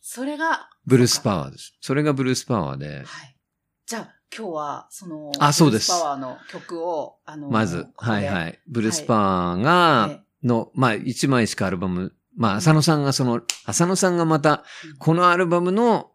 [0.03, 1.77] それが、ブルースパワーです。
[1.81, 3.37] それがブルースパワーで、はい。
[3.87, 8.51] じゃあ、今日は、その、あそうですブルースパワーの曲を、あの、まず、はいはい。
[8.51, 8.59] い。
[8.67, 14.65] ブルースパワーが、ねの、まあ、一枚しかアルバム、まあ、浅野さんがその、浅野さんがまた、
[14.99, 16.13] このアルバムの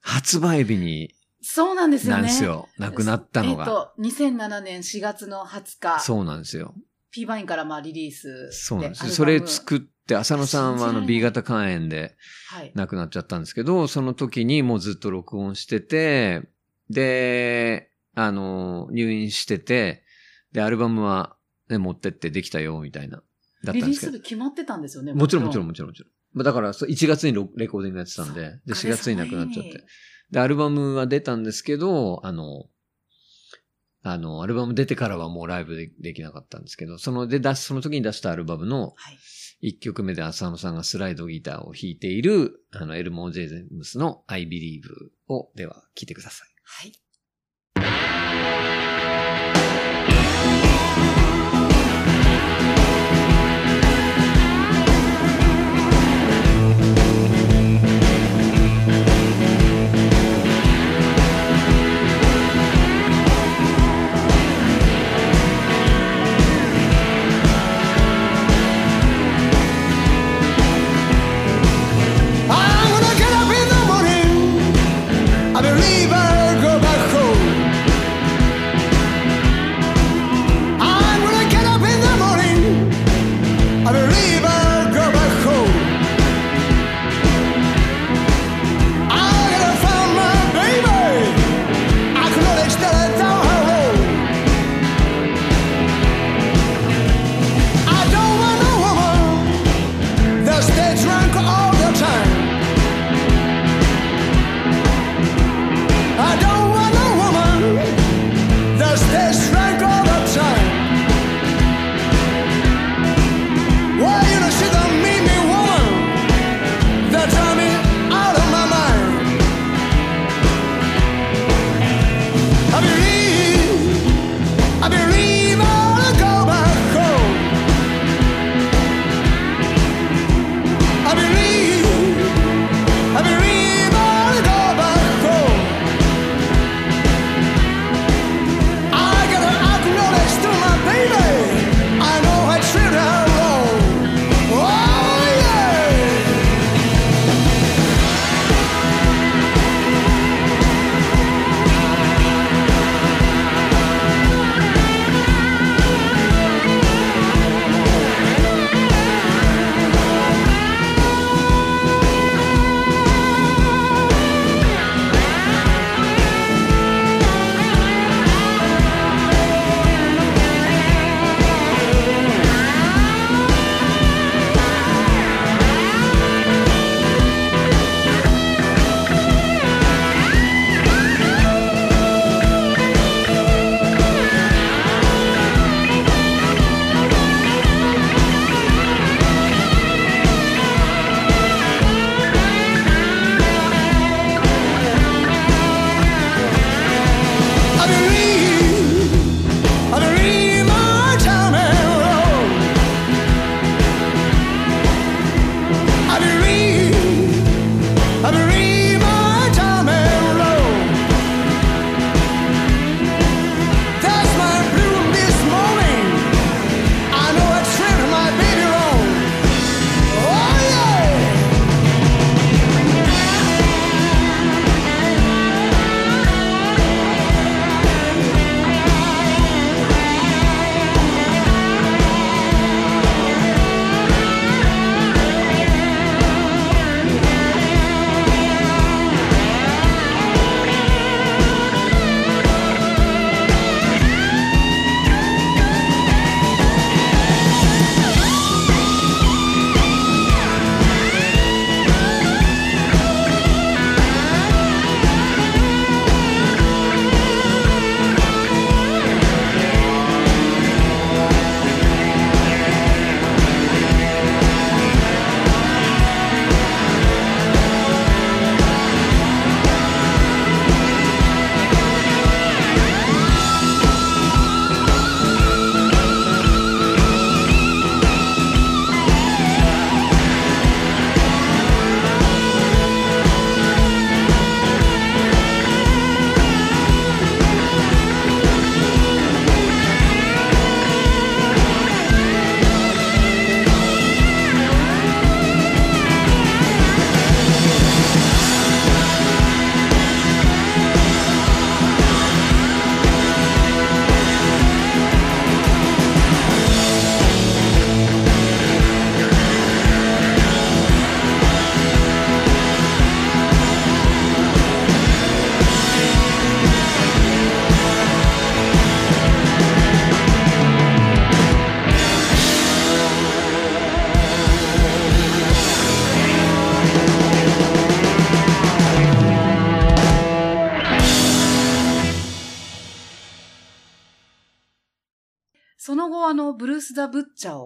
[0.00, 2.22] 発売日に、そうなんですよね。
[2.22, 2.68] なんですよ。
[2.78, 3.64] 亡くなったのが。
[3.64, 6.74] えっ、と、2007年4月の20日、そうなんですよ。
[7.10, 8.52] P バインからまあリリースで。
[8.52, 9.12] そうなんですよ。
[9.12, 12.16] それ作って、浅野さんはあの B 型肝炎で
[12.48, 12.72] はい。
[12.74, 16.42] 亡くなっちゃったんですけど、その時にもうずっと録音してて、
[16.90, 20.04] で、あの、入院してて、
[20.52, 21.36] で、アルバムは、
[21.68, 23.18] ね、持ってってできたよ、みたいな。
[23.18, 24.12] だったリリーんですけど。
[24.12, 25.12] ス日決まってたんですよね。
[25.12, 26.10] もちろんもちろんもちろんもちろん。
[26.32, 29.84] まあだから、そう1月にロレコーディングやってたんで、で、4月に亡くなっちゃって。
[30.30, 32.66] で、アルバムは出たんですけど、あの、
[34.02, 39.18] あの、アルバム出てからはもうライブでできなかったんですけど、その、で、出し、その時に出したアルバムのはい。
[39.60, 44.82] 1曲目で浅野さんがスライドギターを弾いている、あの、エルモー・ジェイゼムスの I Believe
[45.26, 46.48] を、では、聴いてください。
[46.62, 46.92] はい。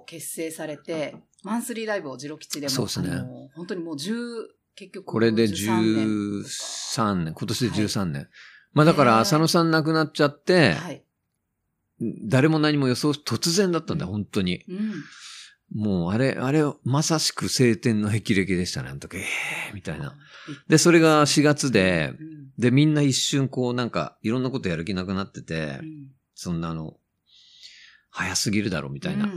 [0.02, 6.08] を結成されて、マンスリーライブをジロ吉でも、そうですね本当にもう10、結局、これで13年
[6.42, 8.28] 13年、今年で13年。
[8.72, 11.02] まあだから浅野さん亡くなっちゃって、はい。
[12.24, 14.64] 誰も何も予想、突然だったんだよ、本当に。
[14.68, 15.04] うん。
[15.74, 19.18] もうあれ、あれ、まさしく晴天の霹靂でしたね、あの時。
[19.18, 20.14] えー、みたいな。
[20.68, 26.96] で、それが4月でう、ん、で、みんな一瞬こうなんか、いろんなことやる気なくなっててう、んそんなあの、
[28.10, 29.32] 早すぎるだろ、みたいな。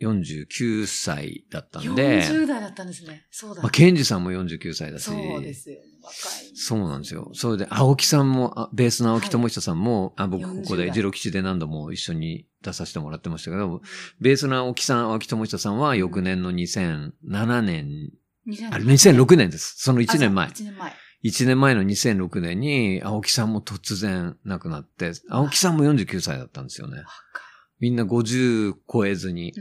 [0.00, 3.26] うん49歳だったんで、40代だったんですね。
[3.30, 3.62] そうだ。
[3.62, 5.78] まあ、ケンジさんも49歳だし、そうですよ。
[6.02, 6.56] 若い。
[6.56, 7.30] そうなんですよ。
[7.32, 13.80] それで、青木さんも、あベースの青木智久さんも、あ僕ここ40代でジロ吉で何度も一緒に出させてもらってましたけど、
[14.20, 18.10] ベースの青木さん、青木智久さんは翌年の2007年、
[18.46, 19.76] 2000あれ2006年です。
[19.78, 20.48] その1年前。
[20.48, 20.92] 1年前。
[21.24, 26.98] 1年前の2006年に、青木さんも突然亡くなって、青木さんも49歳だったんですよね。
[26.98, 27.08] 若
[27.84, 29.52] みんな50超えずに。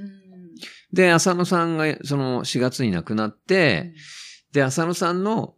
[0.93, 3.93] で、浅野さんがその4月に亡くなって、
[4.53, 5.55] で、浅野さんの、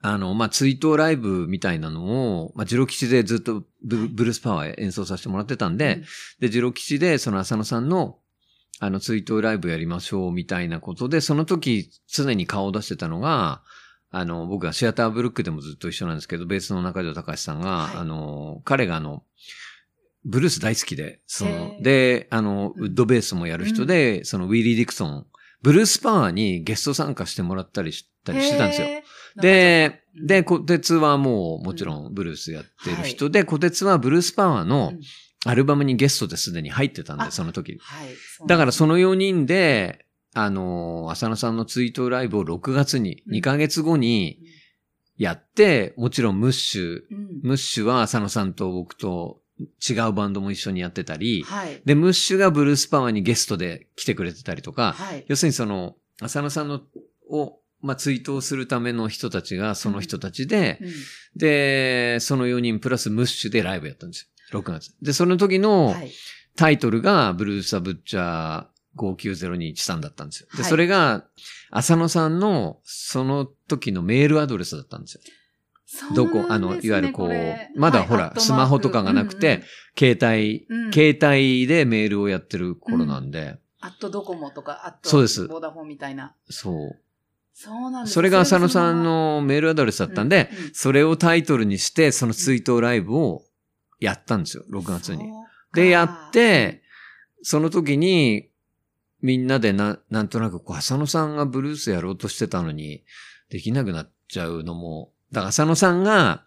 [0.00, 6.02] あの、まあ、追悼ライブみたいなのを、まあ、ジロ吉でずっとブブルースパワー演奏させてもらってたんで、
[6.40, 8.18] で、ジロ吉でその浅野さんの、
[8.80, 13.62] あの、追悼ライブやりましょうみたいなことで、その時常に顔を出してたのが、
[14.10, 17.96] あの、僕はシアターブルックでもずっと一緒なんですけど、ベースの中条隆さんが、はい。
[17.98, 19.22] あの、彼があの、
[20.24, 22.84] ブルース大好きで、そので、あの、うん。
[22.84, 25.26] ウッドベースもやる人で、そのウィリー・ディクソン、
[25.62, 28.86] ブルースパワーにゲスト参加してもらったりしたりしてたんですよ。
[29.40, 30.26] で、うん。
[30.26, 35.00] で、小鉄はもうもちろんブルースやってる人で、小鉄はブルースパワーのうん。
[35.44, 37.76] アルバムにゲストですでに入ってたんで、あその時。
[37.80, 38.08] はい。
[38.46, 43.34] だからその4人で、あのー浅野さんのツイートライブを6月に、うん。
[43.38, 44.38] 2ヶ月後に
[45.16, 47.40] やって、もちろんムッシュ、うん。
[47.42, 49.41] ムッシュは浅野さんと僕と
[49.88, 51.80] 違うバンドも一緒にやってたり、はい。
[51.84, 55.24] で、ムッシュがブルースパワーにゲストで来てくれてたりとか、はい。
[55.28, 56.82] 要するにその、浅野さんの、
[57.30, 60.92] を、まあ、追悼するための人たちがその人たちで、うん
[61.36, 64.60] で、その4人プラスムッシュでライブやったんですよ。
[64.60, 64.94] 6月。
[65.00, 66.10] で、その時のはい。
[66.54, 70.48] タイトルが、ブルーサブッチャー590213だったんですよ。
[70.54, 71.24] で、はいそれが、
[71.70, 75.20] 浅野さんの、その時のメールアドレスだったんですよ。
[76.14, 79.62] どこ、あの、いわゆるこうれ、まだほら、スマホとかがなくて、
[79.98, 85.48] 携帯、携帯でメールをやってる頃なんで、アットドコモとか、アットそうです。
[85.48, 86.34] ボーダフォンみたいな。
[86.48, 87.00] そう。
[87.52, 88.14] そうなんです。
[88.14, 93.44] それが浅野さんそのメールアドレスだったんで、それをタイトルにして、その追悼ライブを
[94.00, 95.30] やったんですよ、6れ月に。
[95.74, 96.82] で、やって、
[97.42, 98.48] その時に、
[99.20, 103.04] みんなでな、なんとなく、こう、浅野さんがブルースやろうとしてたのに、
[103.50, 106.44] できなくなっちゃうのも、だから浅野さんが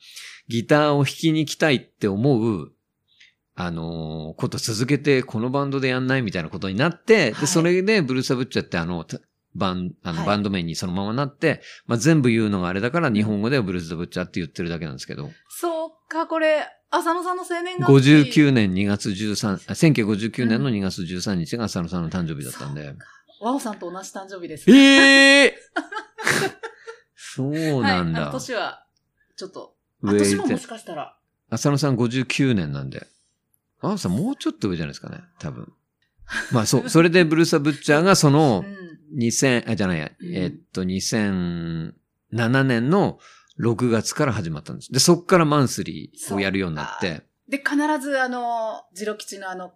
[0.48, 2.72] ギターを弾きに来たいって思う、
[3.56, 9.20] あのーこと続けてこのバンドでやんないみたいなことになって、はいで、それでブルーサブッチャってあの、た
[9.56, 18.42] バン、あの、はいバンド名にそのままなって、まあ、全部言うのがあれだから日本語ではブルース・ザ・ブッチャーって言ってるだけなんですけど、そうか、これ、浅野さんの生年月日。
[18.42, 22.94] 59年2月13、あ1959年の2月13日が浅野さんの誕生日だったんで。
[23.42, 24.70] ワオさんと同じ誕生日です。
[24.72, 25.60] ええ
[27.36, 28.32] そうなんはい。
[28.32, 28.86] 年は、
[29.36, 30.68] ちょっと、あ上行って年ももし。
[30.68, 31.18] かしたら。
[31.50, 33.08] 浅野さん59年なんで。
[33.82, 35.20] あのさんもうちょっと上じゃないですかね。
[35.40, 35.72] 多分。
[36.52, 36.88] まあそう。
[36.90, 38.86] それでブルーサ・ブッチャーがそのうん。
[39.20, 41.94] 2000、あ、じゃないや、うんえっと、2007
[42.64, 43.20] 年の
[43.60, 44.92] 6月から始まったんです。
[44.92, 47.24] で、そっからマンスリーをやるようになって。
[47.48, 49.74] で、必ず、あの、ジロ吉のあの、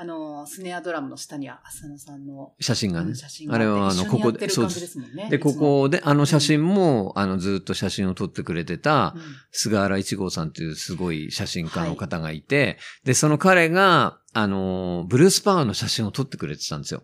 [0.00, 3.08] あの、スネアドラムの下には浅野さんの写真がね。
[3.08, 3.16] うん。
[3.16, 4.96] 写真があれはあのここで感じです。
[5.28, 9.22] で、ここで、あの写真も、あの、ずっと写真を撮ってくれてたう、ん。
[9.50, 17.02] 菅原一号さんというすごい写真家の方がいて、で、その彼が、あの、ブルースパワーの写真を撮ってくれてたんですよ。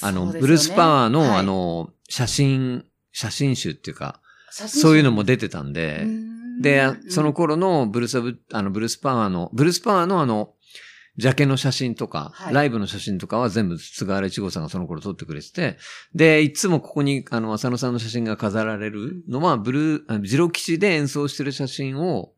[0.00, 1.30] あの、ブルースパワーの、はい。
[1.40, 6.62] あの、写真、写真集っていうか、そういうのも出てたんで、うん。
[6.62, 7.10] でう、ん。
[7.10, 10.54] その頃のブルースブ、あの、ブルースパワーの、ブルースパワーのあの、
[11.16, 12.54] ジャケの写真とか、はい。
[12.54, 15.76] ライブの写真とかは全部菅原一号さんがその頃撮ってくれてて、
[16.14, 22.32] で、いつもここに、あの、浅野さんの写真が飾られるのは、ブルー、あのジロ吉で演奏してる写真を、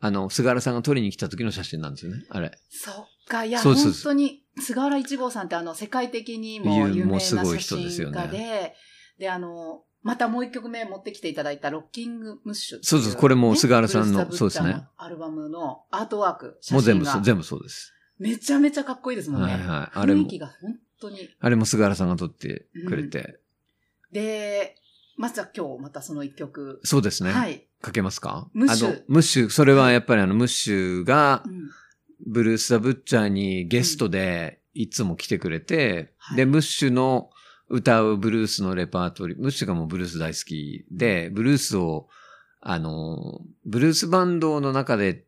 [0.00, 2.52] あの、菅原さんが撮りに来た時の写真なんですよね、あれ。
[2.70, 2.94] そっ
[3.26, 8.74] か、いや、本そうです当に、菅原一号さんってあの、世界的にも有名な写真家で、
[9.18, 17.92] で、あの、またもう一曲目持ってきていただいたロッキングムッシュそうそうこれもね菅原さんのそうですねのアルバムのアートワーク、写もう全部全部そうです。
[18.18, 19.52] めちゃめちゃかっこいいですもんね。
[19.52, 19.98] はいはい。
[19.98, 21.28] あれも雰囲気、が本当に。
[21.38, 23.38] あれも菅原さんが撮ってくれて。
[24.10, 24.74] で、
[25.16, 26.80] まずは今日またその一曲。
[26.82, 27.30] そうですね。
[27.30, 27.64] はい。
[27.80, 28.48] かけますか？
[28.54, 31.70] ムッシュあの、ムッシュ、それはやっぱりあの、ムッシュがう、ん
[32.26, 37.30] ブルース・ザ・ブッチャーにゲストでいつも来てくれて、はいで、ムッシュの
[37.68, 42.08] 歌うブルースのレパートリー、ムッシュがもうブルース大好きで、ブルースを、
[42.60, 45.24] あの、ブルースバンドの中で、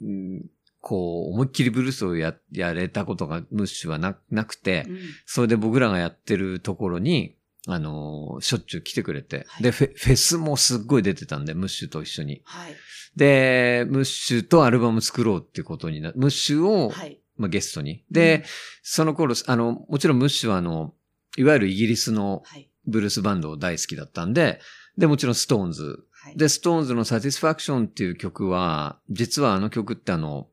[0.00, 7.36] うんこう、思いっきりブルースをや、やれたことがムッシュはな、なくて、うんそれで僕らがやってるところに、
[7.68, 12.42] あの、しょっちゅう来てくれて、はいでフェ、フェスもすっごい出てたんで、ムッシュと一緒に。
[12.44, 12.74] はい。
[13.16, 17.20] で、ムッシュとアルバム作ろうっていうことにな、ムッシュを、はい。
[17.36, 18.04] まあ、ゲストに。
[18.10, 18.44] で、うん
[18.82, 20.94] その頃、あの、もちろんムッシュはあの、
[21.36, 22.68] いわゆるイギリスのはい。
[22.84, 24.60] ブルースバンド大好きだったんで、
[24.98, 26.04] で、もちろんストーンズ。
[26.10, 26.36] はい。
[26.36, 30.48] で、ストーンズのサティスファクションっていう曲は、実はあの曲ってあの、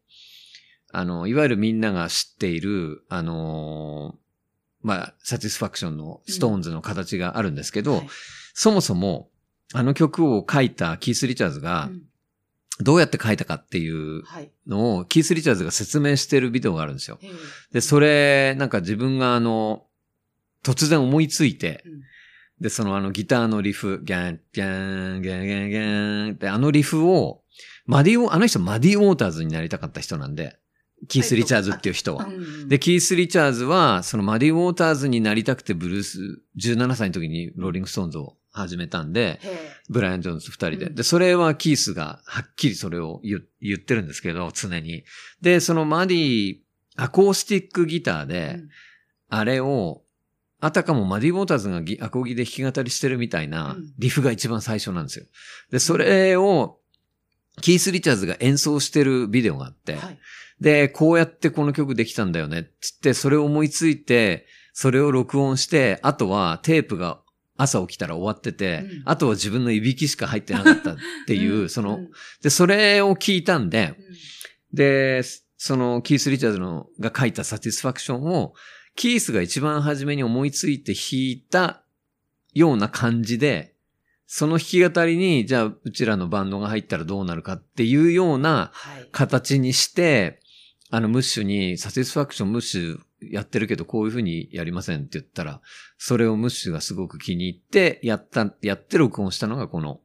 [0.91, 4.15] あの、いわゆるみんなが知っている、あの
[4.81, 8.07] まあ、サティスファクションのストーンズの形があるんですけど、はい
[8.53, 9.29] そもそも、
[9.73, 12.01] あの曲を書いたキース・リチャーズがう、ん
[12.81, 14.51] どうやって書いたかっていうはい。
[14.67, 17.19] のを、キース・リチャーズが説明してるビデオがあるんですよ。
[17.71, 19.85] で、それ、なんか自分があの、
[20.63, 22.01] 突然思いついて、うん
[22.59, 27.41] で、そのあのギターのリフ、ギャン、ギャン、ギャン、ギャン、ギャンって、あのリフを、
[27.85, 30.57] マディオ、あの人マディ・ウォーターズになりたかった人なんで、
[31.07, 32.25] キース・リチャーズっていう人は。
[32.25, 39.39] うんで、キース・リチャーズは、そのマディ・ウォーターズになりたくてブルース、17歳の時にローリング・ストーンズを始めたんで、
[39.89, 40.87] ブライアン・ジョーンズ二人で。
[40.87, 45.05] うんで、それはキースがはっきりそれを言言ってるんですけど、常に。
[45.41, 46.57] で、そのマディ、
[46.97, 48.69] アコースティックギターで、うん
[49.31, 50.01] あれを、
[50.61, 53.93] あたかもマディ・ウォーターズがギアコギで弾き語りしてるみたいなうん。
[53.97, 55.25] リフが一番最初なんですよ。
[55.71, 56.77] で、それを、
[57.61, 60.19] キース・リチャーズが演奏してるビデオがあって、はい。
[60.59, 67.21] で、こうやってこの曲できたんだよね、つって、それを思いついて、それを録音して、あとはテープが
[67.57, 69.01] 朝起きたら終わってて、うん。
[69.05, 70.95] あとは自分のいびきしか入ってなかったっ
[71.27, 71.69] ていう、ん。
[71.69, 72.09] その、うん。
[72.41, 74.75] で、それを聞いたんで、うん。
[74.75, 75.21] で、
[75.57, 78.53] そのキース・リチャーズのが書いたサティスファクションを、
[78.99, 81.83] キースが一番初めに思いついて弾いた
[82.53, 83.73] ような感じで、
[84.27, 89.07] その弾き語りに、じゃあ、うちらのバンドが入ったらどうなるかっていうようなはい。
[89.13, 90.41] 形にして、
[90.91, 95.61] あの、ムッシュに、サティスファクションムッシュやってるけど、こういう風にやりませんって言ったら、
[95.97, 100.01] それをムッシュがすごく気に入って、やった、やって録音したのがこの、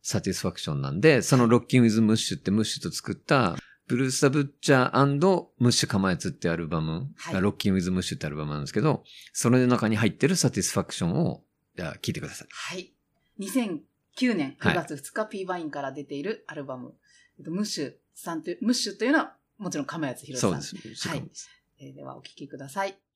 [0.00, 3.56] サティスファクションなんで、そのロッキングウィズムッシュってムッシュと作った、
[3.88, 11.42] ブルース・ザ・ブッチャームッシュ・カマエツってアルバム、はいロッキングウィズ・ムッシュってアルバムなんですけど、その中に入ってるサティスファクションを、
[11.74, 12.48] じゃあ聞いてください。
[12.50, 12.92] はい。
[13.40, 16.94] 2009年はい9月2日 P バインから出ているアルバム、
[17.38, 20.62] えっとムッシュさんという、ムッシュというのはもちろん亀谷博さん。
[20.62, 21.08] そうです。
[21.08, 21.22] はい
[21.80, 22.98] えーではお聴きください。「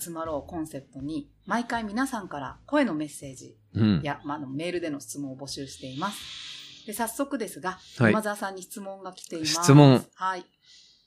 [0.00, 4.00] 集まろうをコンセプトに、毎回皆さんから声のメッセージうん。
[4.02, 6.86] や、まあ、メールでの質問を募集しています。
[6.86, 9.52] で早速ですが、はい山沢さんに質問が来ています。
[9.52, 10.04] 質問。
[10.14, 10.44] はい。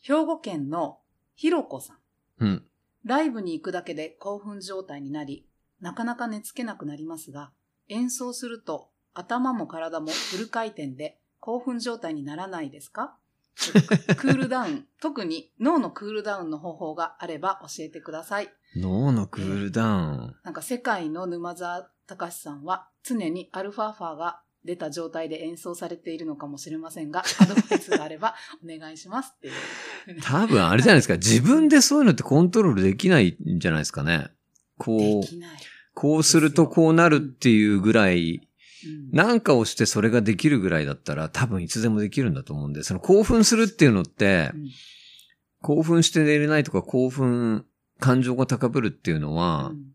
[0.02, 1.00] 兵庫県の
[1.36, 1.98] ひろこさん。
[2.40, 2.64] うん。
[3.06, 5.46] ライブに行くだけで興奮状態になり、
[5.82, 7.52] なかなか寝つけなくなりますが、
[7.90, 13.18] 演奏すると頭も体もフル回転で興奮状態にならないですか？
[14.18, 18.50] クールダウン、特に脳のクールダウンの方法があれば教えてください。
[18.76, 20.36] 脳のクールダウン。
[20.44, 30.22] なんか世界の沼沢隆さんは常にアルファファが出た状態で演奏されているのかもしれませんが、 アドバイスがあればお願いしますっていう。
[30.22, 31.16] 多分あれじゃないですか。
[31.16, 34.30] 自分でそういうのってコントロールできないんじゃないですかね。
[34.78, 35.24] こでう。
[35.94, 38.54] こうするとこうなるっていうぐらい、うん
[39.14, 44.70] なんかをしてそれができるぐらいだったら多分いつでもできるんだと思うんで、その興奮するっていうのってう、ん
[45.62, 47.66] 興奮して寝れないとか興奮、
[48.00, 49.94] 感情が高ぶるっていうのは、うん。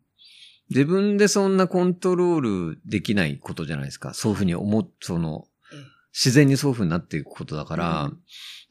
[0.70, 2.40] 自分でそんなコントロー
[2.72, 4.12] ルできないことじゃないですか。
[4.14, 5.78] そういうふうに思っ、その、ええ。
[6.12, 8.10] 自然にそういうふうになっていくことだから、うん。
[8.10, 8.18] だか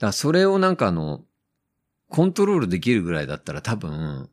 [0.07, 1.23] らそれをなんかあの、
[2.09, 4.29] コントロールできるぐらいだったら多分、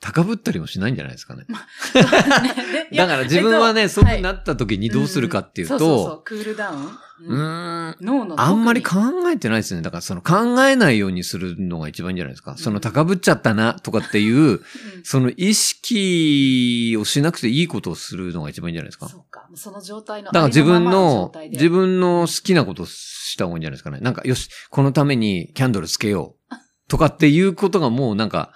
[0.00, 1.44] 高ぶったりもしないんじゃないですかね。
[1.48, 2.54] ね
[2.88, 6.88] で いやだから自分はね、えっとそうなった時にどうするかっていうんそうそうそうと、クールダウン、う
[7.20, 8.98] うんーん、脳のあんまり考
[9.30, 9.80] えてないですね。
[9.80, 12.56] だからその考えないようにするのが一番いいんじゃないですか。
[12.58, 14.60] その高ぶっちゃったなとかっていう、うん
[15.02, 19.08] その意識をしなくていいことをするのが一番いいんじゃないですか。
[19.08, 19.48] そうか。
[19.54, 20.26] その状態の。
[20.26, 24.00] だから自分の、自分の好きなことをした方がいいんじゃないですかね。
[24.00, 26.54] なんか、よし、このためにキャンドルつけよう。
[26.88, 28.52] とかっていうことがもうなんか、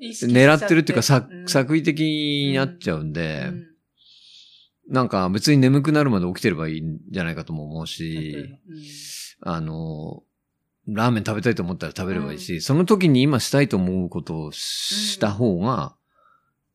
[0.00, 3.66] 狙ってるっていうか、作うん作為的になっちゃうんで、うん
[4.88, 8.58] なんか別に眠くなるまで起きてればいいんじゃないかとも思うし
[9.40, 10.24] あの、
[10.88, 15.94] ラーメン食べたいと思ったら食べればいいし、その時に今したいと思うことをした方が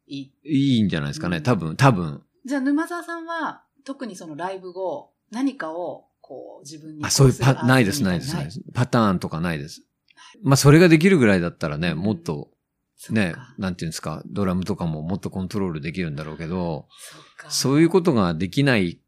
[0.08, 0.84] いい。
[0.84, 1.38] んじゃないですかね。
[1.38, 2.24] うん多分、多分。
[2.46, 7.06] じゃあ、沼沢さんは、特にそのライブ後、何かを、こう、自分に。
[7.06, 8.62] あ、そういうパ、ないです、ないです、ないです。
[8.74, 9.82] パターンとかないです。
[10.44, 12.50] まあ、それができるぐらいだったらね、うんもっと、
[13.10, 16.88] ねか、なんていうんですか、ドラムとかももっとコントロールできるんだろうけど、
[17.50, 19.00] そういうことができない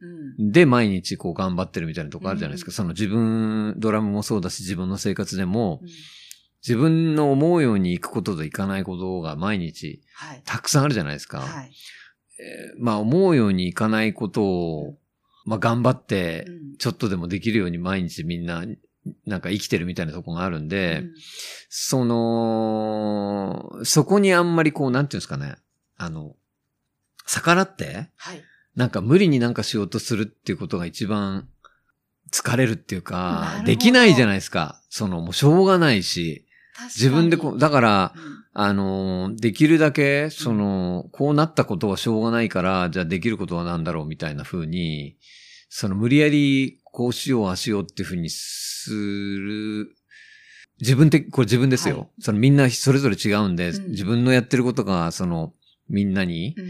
[0.00, 0.52] うん。
[0.52, 2.70] で毎日こう頑張ってるみたいなとこあるじゃないですか。
[2.70, 5.88] うんその自分、ドラムもそうだし自分の生活でもうん
[6.66, 10.42] 自分の思うようにいくことといかないことが毎日はい。
[10.44, 11.40] たくさんあるじゃないですか。
[11.40, 11.72] はい。
[12.40, 14.98] えーまあ思うようにいかないことを、
[15.44, 18.64] まあ頑張ってうんちょっとでもできるように毎日みんな
[19.26, 21.10] なんか生きてるみたいなとこがあるんで、うん。
[21.68, 25.56] その、そこにあんまりこう、なんていうんですかね、
[25.96, 26.34] あの、
[27.26, 28.42] 逆らって、はい。
[28.74, 31.48] なんか無理になんかしようとするっていうことが一番
[32.30, 34.82] 疲れるっていうかできないじゃないですか。
[34.90, 36.46] その、もうしょうがないし、
[36.94, 38.36] 自分でこう、だから、うん。
[38.58, 45.16] あのー、できるだけ、その、こうなったことはしょうがないから、じゃあできることは何だろうみたいな風に、
[45.68, 49.94] その無理やりこうしよう、ああしようっていう風にする、
[50.80, 51.98] 自分って、これ自分ですよ。
[51.98, 55.52] はいそのみんなそれぞれ違うんで、うん自分のやってることが、その、
[55.88, 56.62] みんなに、う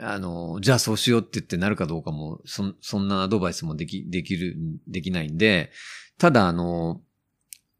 [0.00, 0.04] ん。
[0.04, 4.56] あの、じゃあそうしようって言ってなるかどうかも、そん、そんなアドバイスもでき、できる、
[4.88, 5.70] できないんで、
[6.18, 7.02] ただあの、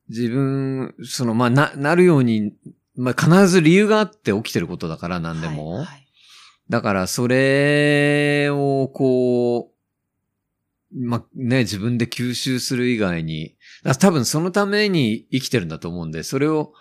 [0.09, 2.53] 自分、その、まあ、な、なるように、
[2.95, 5.76] まあ、必ず理由があって起きてることだから、何でも。
[5.76, 6.03] はいはい
[6.70, 9.72] だから、それを、こう、
[10.95, 16.72] まあ、ね、自分で吸収する以外に、だ多分そのために生きてるんだと思うんで、それを、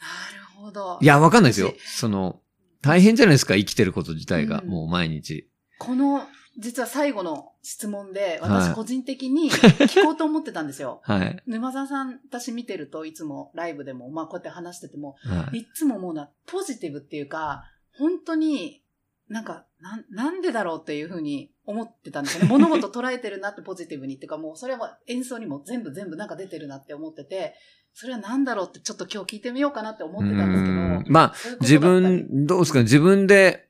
[0.00, 0.98] なるほど。
[1.00, 1.74] いや、わかんないですよ。
[1.84, 2.40] その、
[2.82, 5.48] 大変じゃないですか、生きてること自体が、うんもう毎日。
[5.78, 6.26] この、
[6.58, 11.00] 実は最後の質問で、はい私個人的に 聞こうと思ってたんですよ。
[11.02, 11.42] はい。
[11.46, 15.60] 沼沢さん、私見てるといつもライブでも、まあこうやって話してても、はい。
[15.60, 17.64] いつももうな、ポジティブっていうか、
[17.96, 18.83] 本当に、
[19.28, 22.48] なんか、なん、なんでだろうっていうふうに思ってたんですよね。
[22.52, 27.54] 物事捉えてるなってポジティブにっていうか、もうそれは演奏にも全部全部なんか出てるなって思ってて、
[27.94, 30.74] それはなんだろうってちょっと今日聞いてみようかなって思ってたんですけど。
[30.74, 32.80] うんまあ、自分、どうですか？
[32.80, 33.68] 自分で、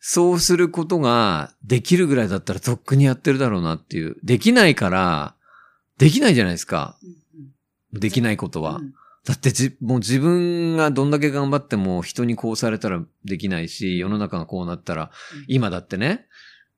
[0.00, 4.16] そうすることができるぐらいだったらとっくにやってるだろうなっていう。
[4.22, 5.34] できないから、
[5.98, 6.98] できないじゃないですか。
[7.02, 7.16] うんうん
[7.92, 8.76] できないことは。
[8.76, 8.92] うん
[9.26, 15.10] だってじ、もう自分がどんだけ頑張っても人にこうされたらできないし、世の中がこうなったら、
[15.48, 16.26] 今だってね、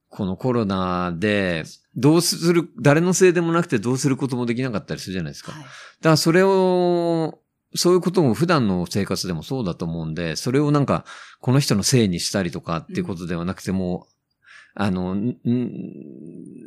[0.08, 5.52] このコロナで、どうする、誰のせいでもなくてどうすることもできなかったりするじゃないですか。
[5.52, 5.62] はい。
[5.62, 5.70] だか
[6.02, 7.38] らそれを、
[7.74, 11.04] そういうことも普段の生活でもそうだと思うんで、それをなんか、
[11.40, 14.06] この人のせいにしたりとかっていうことではなくても、
[14.74, 15.16] あの、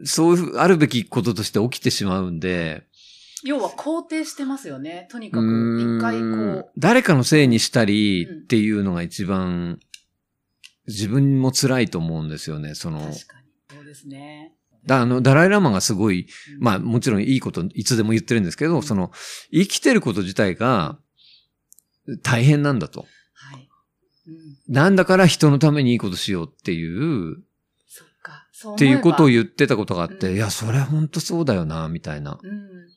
[0.03, 2.85] そういう、あるべきこととして起きてしまうんで、
[3.43, 5.07] 要は肯定してますよね。
[5.11, 9.79] とにかうく、一回こう、誰かのせいにしたりうんっていうのが一番、
[10.87, 12.75] 自分も辛いと思うんですよね。
[12.75, 13.77] その、確かに。
[13.77, 14.53] そうですね。
[14.85, 19.11] だあの、ダライラマがすごい、うんまあもちろんいいこといつでも言ってるんですけど、その、
[19.51, 20.99] 生きてること自体が
[22.23, 23.05] 大変なんだと。
[23.33, 23.69] はい。
[24.27, 24.73] うん。
[24.73, 27.43] なんだから人のためにいいことしようっていう、
[27.87, 28.47] そっか。
[28.51, 29.29] そうっていうことをう。
[29.29, 32.39] 言ってたことがあって、うんいや、それ本当そうだよな、みたいな。
[32.41, 32.90] うん。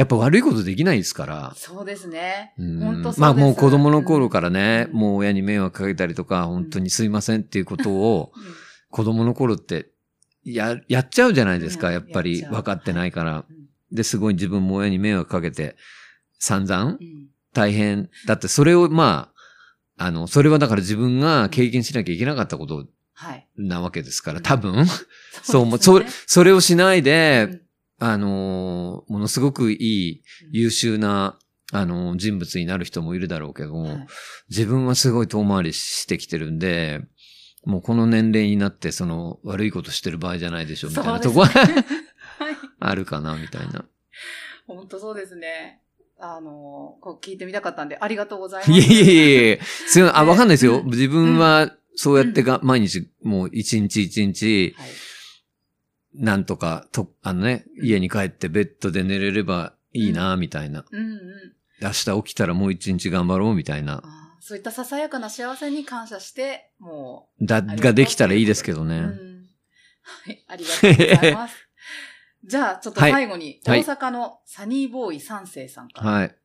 [0.00, 1.52] やっぱ悪いことできないですから。
[1.56, 2.54] そうですね。
[2.58, 2.80] うん。
[2.80, 3.20] 本当そうです。
[3.20, 4.98] まあもう子供の頃からね、うん。
[4.98, 8.42] もう親に迷惑かけたりとか、本当にすいませんっていうことを、うん。
[8.90, 9.90] 子供の頃って、
[10.42, 11.92] や、やっちゃうじゃないですか、うん。
[11.92, 13.44] やっぱり分かってないから。
[13.46, 13.68] うん。
[13.94, 15.76] で、すごい自分も親に迷惑かけて、
[16.38, 17.28] 散々うん。
[17.52, 18.08] 大変。
[18.26, 19.30] だってそれを、ま
[19.98, 23.46] あ、あの、それはだから自分が経験しなきゃいけなかったことはい。
[23.58, 24.42] なわけですから、うん。
[24.44, 24.86] 多分、
[25.44, 27.60] そう、もう、それ、それをしないで、うん
[28.00, 31.38] あのーものすごくいい、優秀な、
[31.72, 34.06] あのー人物になる人もいるだろうけども、はい
[34.48, 37.02] 自分はすごい遠回りしてきてるんで、
[37.64, 42.56] もうこの年齢になって、その、悪いことしてる場合じゃないでしょ、みたいなとこは、ねはい。
[42.80, 43.84] あるかな、みたいな。
[44.66, 45.80] 本当そうですね。
[46.18, 48.72] あの、こう聞いてみたかったんで、ありがとうございます。
[48.72, 50.80] いえいえいえすいませんあ、ねわかんないですよ。
[50.80, 54.88] うん自分は、そうやってが、毎日、もう一日一日、はい。
[56.14, 60.84] なんとか、と、あのね、家に帰ってベッドで寝れればいいな、みたいな。
[60.90, 61.20] うんうん。
[61.80, 64.02] 明日起きたらもう一日頑張ろう、みたいな。
[64.40, 68.96] そういったささやかな幸せに感謝して、もだ、ありができたらいいですけどう、ね。
[68.96, 69.46] うん。
[70.02, 71.68] はい、ありがとうございます。
[72.44, 76.36] じゃあ、ちょっと最後に、はい大阪のサニーボーイ三世さんから、はい。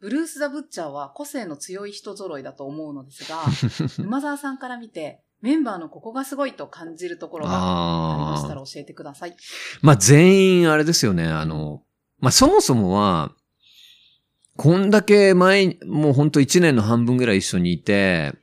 [0.00, 3.42] ブルース・ザ・ブッチャーは個性の強い人揃いだと思うのですが、
[4.02, 8.54] 沼沢さんから見て、メンバーのここがすごいと感じるところがありました。
[8.54, 9.36] ら教えてください。
[9.80, 11.26] まあ全員あれですよね。
[11.26, 11.82] あの、
[12.18, 13.32] まあそもそもは、
[14.56, 18.34] こんだけ前、もうほんと1年の半分ぐらい一緒にいて。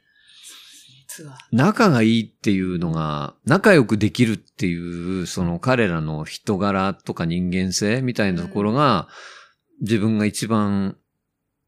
[1.52, 9.08] 仲がいいっていうのが、仲良くできるっていう、その彼らの人柄とか人間性みたいなところが、
[9.82, 10.98] 自分が一番、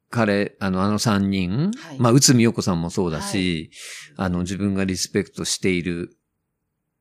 [0.10, 3.72] 彼、あの、あの三人、はいまあ、内海洋子さんもそうだし、
[4.16, 6.18] あの、自分がリスペクトしている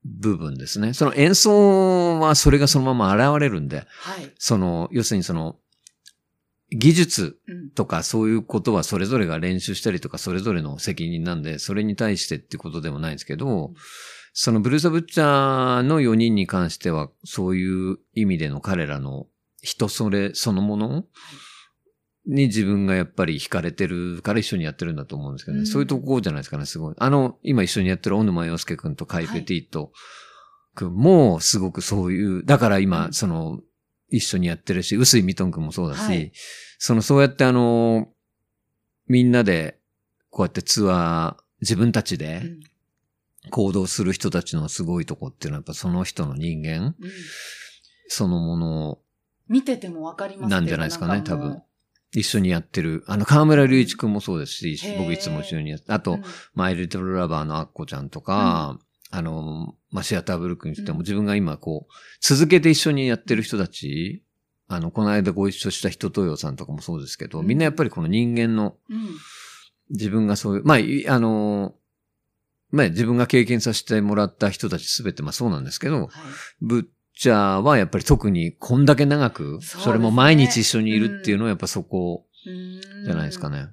[0.05, 0.95] 部分ですね。
[0.95, 4.33] その演奏はそれがそのまま現れるんで、はい。
[4.39, 5.57] その、要するにその、
[6.71, 7.71] 技術うん。
[7.71, 13.73] とかそういうことはそれぞれが練習したりとかそれぞれの責任なんで、それに対してってことでもないんですけど、
[14.35, 19.27] そのブルーサ・ブッチャーの4人に関しては、そういう意味での彼らの
[19.63, 21.05] 人それそのもの
[22.29, 25.61] に自分がやっぱり惹かれてるから一緒にやってるんだと思うんですけどね。
[25.61, 25.67] うん。
[25.67, 26.95] そういうとこじゃないですかね、すごい。
[26.99, 29.93] あの、今一緒にやってる小沼洋介くんとカイペティート
[30.75, 33.13] くんもすごくそういう、だから今、うん。
[33.15, 33.61] その、
[34.11, 36.33] 一緒にやってるし、臼井ミトンくんもそうだし、はい。
[36.79, 38.09] その、そうやってあの、
[39.07, 39.79] みんなで、
[40.31, 42.61] こうやってツアー、自分たちうでん。
[43.51, 46.95] 行動する人たちのすごいとこっていうのは、やっぱその人の人間うん。
[48.09, 49.03] そのものを
[49.49, 51.63] 見ててもわかりますなんじゃないですかね、多分。
[52.13, 53.05] 一緒にやってる。
[53.07, 58.79] あの、河村隆一くんもそうですし僕いつも一緒にやって、あと、うんマイルラバーのアッコちゃんとか、
[59.11, 64.23] あの、まあ、シアターブルックにしてもうん自分が今こう、続けて一緒にやってる人たち、
[64.69, 69.09] あの、この間ご一緒した人とよさんとかもそうですけど、うんみんなやっぱりこの人間のうん。
[69.91, 71.75] 自分がそういう、まあ、いあの、
[72.71, 76.09] まあ、自分が経験させてもらった人たちすべてまあそうなんですけど、はい。
[76.61, 76.87] ブッ
[77.19, 83.51] チャーはやっぱり特にこんだけ長く、それも毎日一緒にいるっていうのはやっぱそこじゃないですか。
[83.51, 83.71] ね。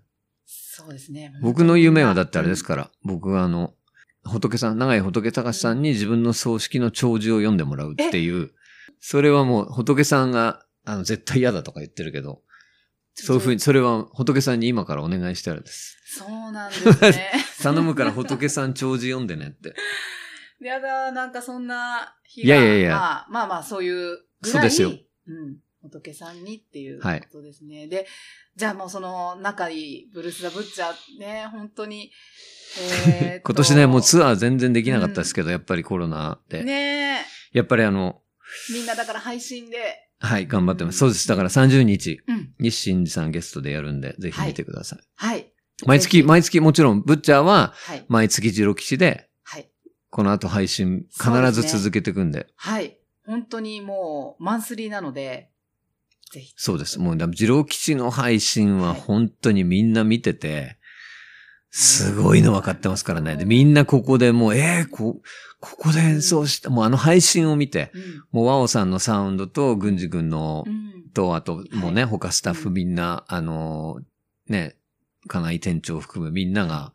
[0.47, 1.31] そうですね。
[1.43, 3.75] 僕の夢はだってあれですかから、僕はあの、
[4.23, 8.49] 仏さん、長井仏隆さんに自分の葬式の弔辞を読んでもらうっていう、
[8.99, 12.41] それはもう仏さんが、あの、絶対嫌だとか言ってるけど、
[13.13, 15.99] そういうふうに、それは仏さんに今からお願いしてあるんです。
[16.17, 17.31] そうなんですね。
[17.61, 19.75] 頼むから仏さん弔辞読んでねって。
[20.67, 22.55] やだ、なんかそんな日が。
[22.55, 24.13] いやいやいやまあまあまあ、そういうぐ
[24.43, 24.51] らい。
[24.51, 25.57] そうですようん。
[25.81, 27.87] 仏さんにっていうはいことですね。
[27.87, 28.07] で、
[28.55, 32.11] じゃあもうその仲いいブルース・ザ・ブッチャーね、本当に、
[33.09, 36.63] えー今年ね、もうツアー全然できなかったですけど、やっぱりコロナで。
[36.63, 38.21] ねやっぱりあの、
[38.73, 39.77] みんなだから配信で、
[40.19, 40.97] はい、頑張ってます。
[40.97, 41.27] そうです。
[41.27, 42.53] だから30日、うん。
[42.59, 44.99] 日清寺さんゲストでやるんで、ぜひ見てください。
[45.15, 45.51] はい。
[45.85, 48.05] 毎月、ぜひ毎月もちろん、ブッチャーははい。
[48.07, 49.29] 毎月ジロ吉で、はい。
[50.15, 52.47] この後配信必ず続けていくんで。
[52.55, 52.97] はい。
[53.25, 55.49] 本当にもう、マンスリーなので、
[56.31, 56.53] ぜひ。
[56.55, 57.01] そうです。
[57.01, 60.77] もう、だジロ吉の配信ははい本当にみんな見てて、
[61.69, 63.35] すごいの分かってますからね。
[63.35, 65.21] で、みんなここでもう、えー、こ、
[65.59, 68.01] ここで演奏した、もうあの配信を見て、うん。
[68.31, 71.09] もうワオさんのサウンドと、軍司君のうん。
[71.13, 74.77] と、あと、もうね、他スタッフみんな、あのーね、
[75.27, 76.93] 金井店長含むみんなが、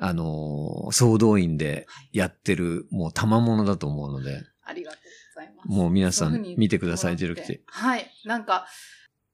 [0.00, 5.00] あのー総動員でやってる、もう賜物だと思うので、ありがとう
[5.34, 5.68] ございます。
[5.68, 7.62] もう皆さん見てください、ジロ吉。
[7.66, 8.10] はい。
[8.24, 8.66] なんか、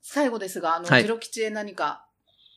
[0.00, 2.06] 最後ですが、あの、はいジロ吉へ何か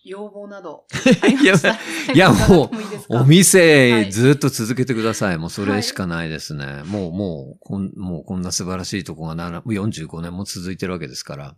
[0.03, 0.85] 要望など
[2.13, 2.71] いやも
[3.09, 5.37] うお店、はいずっと続けてください。
[5.37, 6.83] もうそれしかないですね。
[6.85, 11.57] もう、もう、こん、もうこんな素晴らしいとこがなら、もう45年も続いてるわけですから。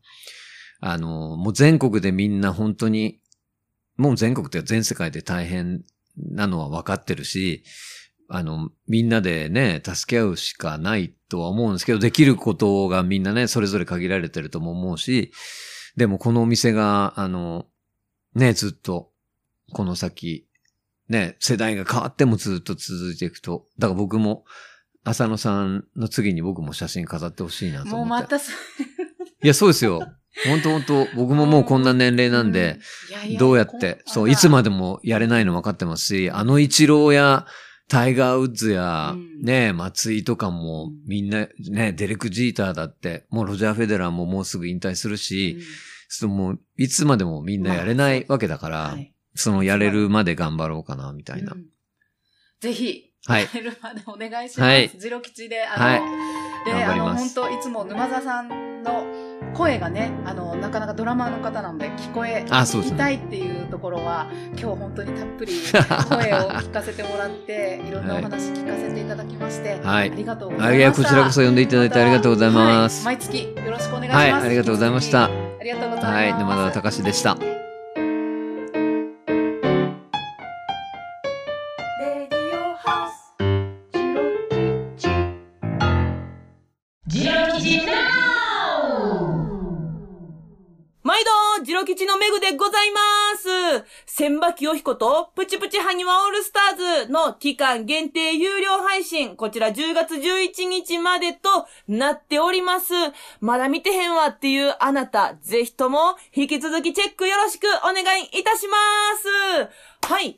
[0.82, 3.20] あの、もう全国でみんな本当に、
[3.98, 5.84] もう全国って全世界で大変
[6.32, 7.64] なのは分かってるし、
[8.30, 15.32] あの、みんなでね、助け合うしかないとは思うんですけど、できることがみんなね、それぞれ限られてるとも思うし、
[15.96, 17.66] でもこのお店が、あの、
[18.36, 19.12] ね、ずっと、
[19.74, 20.48] この先、
[21.08, 23.66] ね、世代が変わってもずっと続いていくと。
[23.80, 24.46] だから僕も、
[25.04, 27.96] 浅野さんの次に僕も写真飾ってほしいなと思って。
[27.98, 30.02] もうまたそ、いや、そうですよ。
[30.48, 32.80] 本当本当僕ももうこんな年齢なんで、
[33.38, 37.46] どうやって、そう、いつまでもやれないの分かってますし、あの一郎や、
[37.90, 39.42] タイガー・ウッズや、うん。
[39.42, 45.58] ね、松井とかもみんな、ね、デレク・ジーターだって、もうロジャー・フェデラーももうすぐ引退するし、
[46.08, 49.14] そうもういつまでもみんなやれないわけだから、はい。
[49.36, 51.54] そのやれるまで頑張ろうかな、みたいな。
[51.54, 51.66] うん。
[52.62, 54.70] ぜひ、はいやれるまでお願いします。
[54.70, 56.02] はいジロ吉で、あの、はい
[56.66, 59.06] で、あの、本当いつも沼沢さんの
[59.54, 65.54] 声がね、あの、なかなかドラマーの方なので聞こえ、あそうですね聞きたいっていうところは、今日本当にたっぷり
[66.10, 71.04] 声を聞かせてもらって、いろんなお話聞かせていただきまして、はいありがとうござあいました。
[71.04, 73.06] こちらこそ呼んでいただいてありがとうございます。
[73.06, 74.16] はい毎月よろしくお願いします。
[74.16, 75.24] はい、ありがとうございました。
[75.26, 75.30] あ
[75.64, 76.14] りがとうございます。
[76.14, 77.69] はい、沼田隆でした。
[91.80, 93.00] ロ吉のメグでございま
[93.38, 93.86] す。
[94.06, 102.94] 千葉清彦とプチプチハニワオールスターズの期間限定有料配信、こちら10月11日までとなっております。
[103.40, 108.76] まだ見てへんわっていうあなた、ぜひとも引き続きチェックよろしくお願いいたしま
[110.04, 110.12] す。
[110.12, 110.38] はい。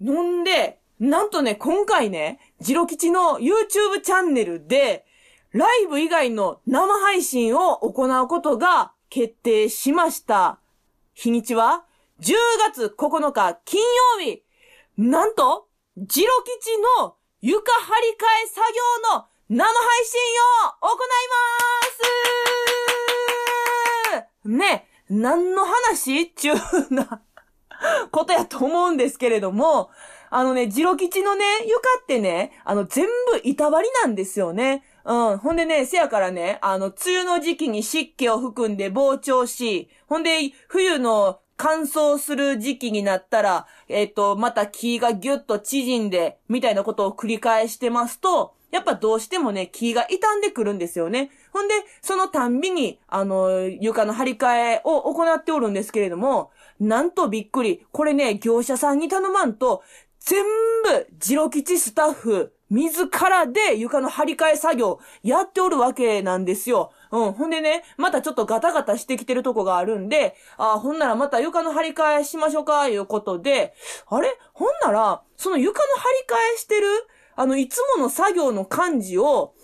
[0.00, 5.06] のんで、なんとね、今回ね、ジロ吉の YouTube チャンネルで、
[5.52, 10.58] ライブ以外の生配信を行うことが決定しました。
[11.14, 11.84] 日にちは
[12.20, 12.34] ？10
[12.72, 14.42] 月9日金曜日。
[14.96, 18.66] なんと、ジロ吉の床張り替え作
[19.10, 20.20] 業の生配信
[20.64, 20.98] を行い
[24.14, 26.32] ますね、何の話？
[26.32, 26.56] ちゅう
[26.94, 27.20] な
[28.10, 29.90] ことやと思うんですけれども、
[30.30, 34.82] あのね、ジロ吉のね、床ってね、あの、全部板張りなんですよね。
[35.04, 35.38] うん。
[35.38, 51.30] ほんでね、せやからね、あの、梅雨の時期に湿気を含んで膨張し、ほんで、冬の乾燥する時期になったら、えっ、と、また木がギュッと縮んで、みたいなことを繰り返してますと、やっぱどうしてもね、木が傷んでくるんですよね。
[51.52, 56.50] ほんで、そのたんびに、あの、床の張り替えを行っておるんですけれども、
[56.80, 57.86] なんとびっくり。
[57.92, 59.82] これね、業者さんに頼まんと、
[60.20, 60.42] 全
[60.84, 66.90] 部、ジロ吉スタッフ、自らで床の張り替え作業やっておるわけなんですよ。
[67.10, 67.32] うん。
[67.32, 73.74] ほんでね、またちょっとガタガタしてきてるとこがあるんで、あほんならまた床の張り替えしましょうか、いうことで、
[74.08, 74.38] あれ？
[74.54, 76.86] ほんなら、その床の張り替えしてる、
[77.36, 79.54] あの、いつもの作業の感じを、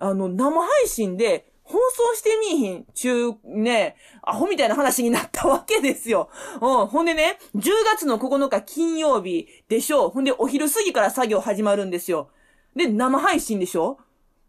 [0.00, 6.30] あの、生配信で放送してみいひん、ちゅう、ね、アホみたいな話になったわけですよ。
[6.62, 6.86] うん。
[6.86, 10.08] ほんでね、10月の9日金曜日でしょう。
[10.10, 12.30] ほんで、お昼過ぎから作業始まるんですよ。
[12.74, 13.98] で、生配信でしょ？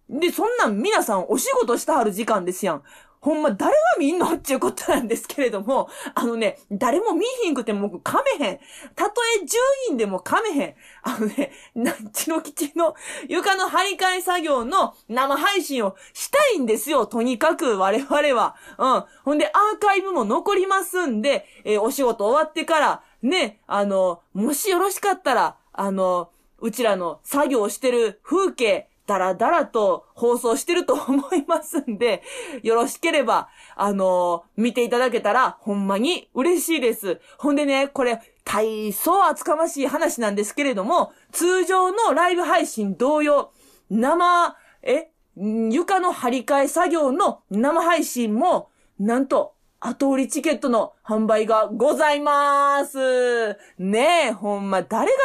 [0.10, 2.84] で、そんなん皆さんお仕事したはる時間ですやん。
[3.22, 4.34] ほんま、誰が見んの？
[4.34, 8.60] っていうことなんですけれども、あのね、誰も見ひんくても噛めへん。
[8.96, 9.48] たとえ10
[9.90, 10.76] 人でも噛めへん。
[11.02, 12.94] あのね、なんちの基地の
[13.28, 17.08] 床の張り替え作業の生配信をしたいんですよ。
[17.08, 18.56] とにかく我々は。
[18.78, 19.04] うん。
[19.24, 26.30] ほんで、アーカイブも残りますんで、えーお仕事終わってから、ね、あの、もしよろしかったら、あの、
[26.66, 32.24] うちらの作業してる風景、だらだらと放送してると思いますんで、
[32.64, 37.22] よろしければ、あの見ていただけたら、ほんまに嬉しいです。
[37.38, 43.52] ほんでね、これ、大層厚かましい話なんですけれども、通常のライブ配信同様、
[43.92, 49.54] 生、え、床の張り替え作業の生配信も、なんと、
[49.88, 53.58] 後売りチケットの販売がございまーす。
[53.78, 55.18] ねえ、ほんま、誰が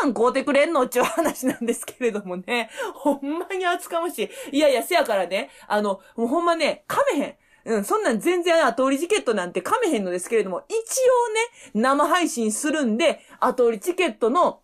[0.00, 2.70] そんなん買うてくれんのっていう話なんですけれどもね。
[2.94, 4.56] ほんまに厚かましい。
[4.56, 7.36] いやいや、せやからね、あの、もうほんまね、噛めへん。
[7.66, 10.74] うん、そんなん全然後売りチケットなんて噛めへんのですけれども、一応
[11.74, 14.60] ね、生配信するんで、後売りチケットの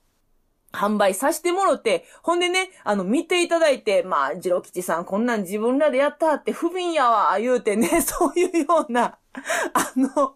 [0.72, 9.18] 販売させてもろて、ほんでね、あの、見ていただいて、まあ、ジロ吉さんこんなん自分らでやったって不憫やわ、言うてね、 そういうような、
[9.72, 10.34] あの、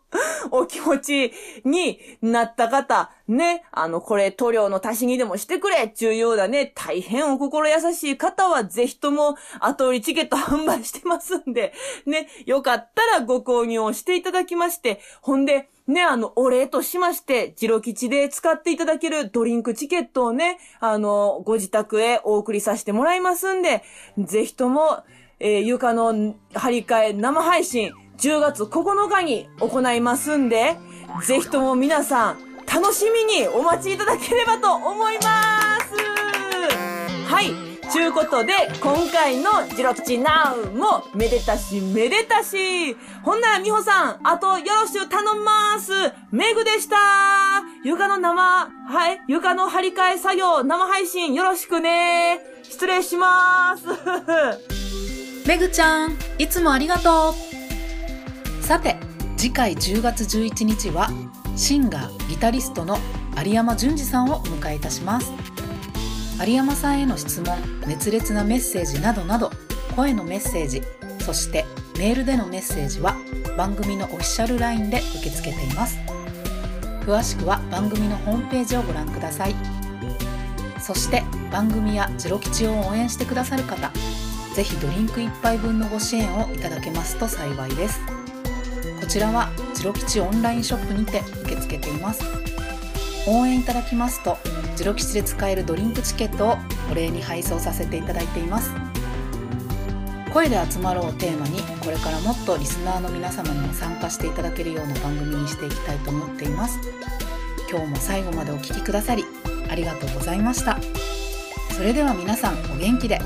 [0.51, 1.33] お気持ち
[1.65, 11.75] になった方、ね、あの、これ塗料の足しにでもしてくれっていうようなね、大変お心優しい方はぜひとも後売りチケット販売してますんで、
[12.07, 23.85] ね、よかったらご購入をしていただきまして、ほんで、ね、あの、お礼としまして、ジロ吉で使っていただけるドリンクチケットをね、あの、ご自宅へお送りさせてもらいますんで、
[24.19, 25.05] ぜひとも、
[25.39, 30.77] えー、床の張り替え生配信、10月9日に行いますんで、
[31.25, 35.95] ぜひとも皆さん、楽しみにお待ちいただければと思います
[37.33, 37.66] はい。
[37.91, 42.95] ちゅうことで、今回のジロ吉ナウも、めでたし、めでたし。
[43.23, 45.93] ほんなら、みほさん、あとよろしゅう頼んます。
[46.31, 46.97] めぐでした。
[47.85, 52.41] 床の生、はい、床の張り替え作業、生配信よろしくね。
[52.63, 53.87] 失礼します。
[55.47, 57.57] めぐちゃん、いつもありがとう。
[58.67, 58.97] さて
[59.37, 61.09] 次回10月11日は
[61.55, 62.99] シンガーギタリストの
[63.45, 65.31] 有山淳二さんをお迎えいたします
[66.45, 67.57] 有山さんへの質問
[67.87, 69.51] 熱烈なメッセージなどなど
[69.95, 70.83] 声のメッセージ
[71.21, 71.65] そして
[71.99, 73.17] メールでのメッセージは
[73.57, 75.99] 番組のオフィシャル LINE で受け付けています。
[77.01, 79.55] 詳しくは番組のホームページをご覧ください。
[80.81, 83.91] そして番組やジロ吉を応援してくださる方
[84.55, 88.01] ぜひドリンク1杯分のご支援をいただけますと幸いです。
[89.01, 92.46] こちらはジロ吉オンラインショップにて受け付けています。
[93.27, 94.39] 応援いただきますと
[94.77, 96.57] ジロ吉で使えるドリンクチケットを
[96.91, 98.71] お礼に配送させていただいています。
[100.33, 106.79] 声で集まろうをテーマにこれからもっとリスナーの皆様にも参加していただけるような番組にしていきたいと思っています。
[107.71, 109.25] 今日も最後までお聴きくださり
[109.71, 110.79] ありがとうございました。
[111.75, 113.19] それでは皆さんお元気で。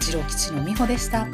[0.00, 1.28] ジロ吉のみほでした。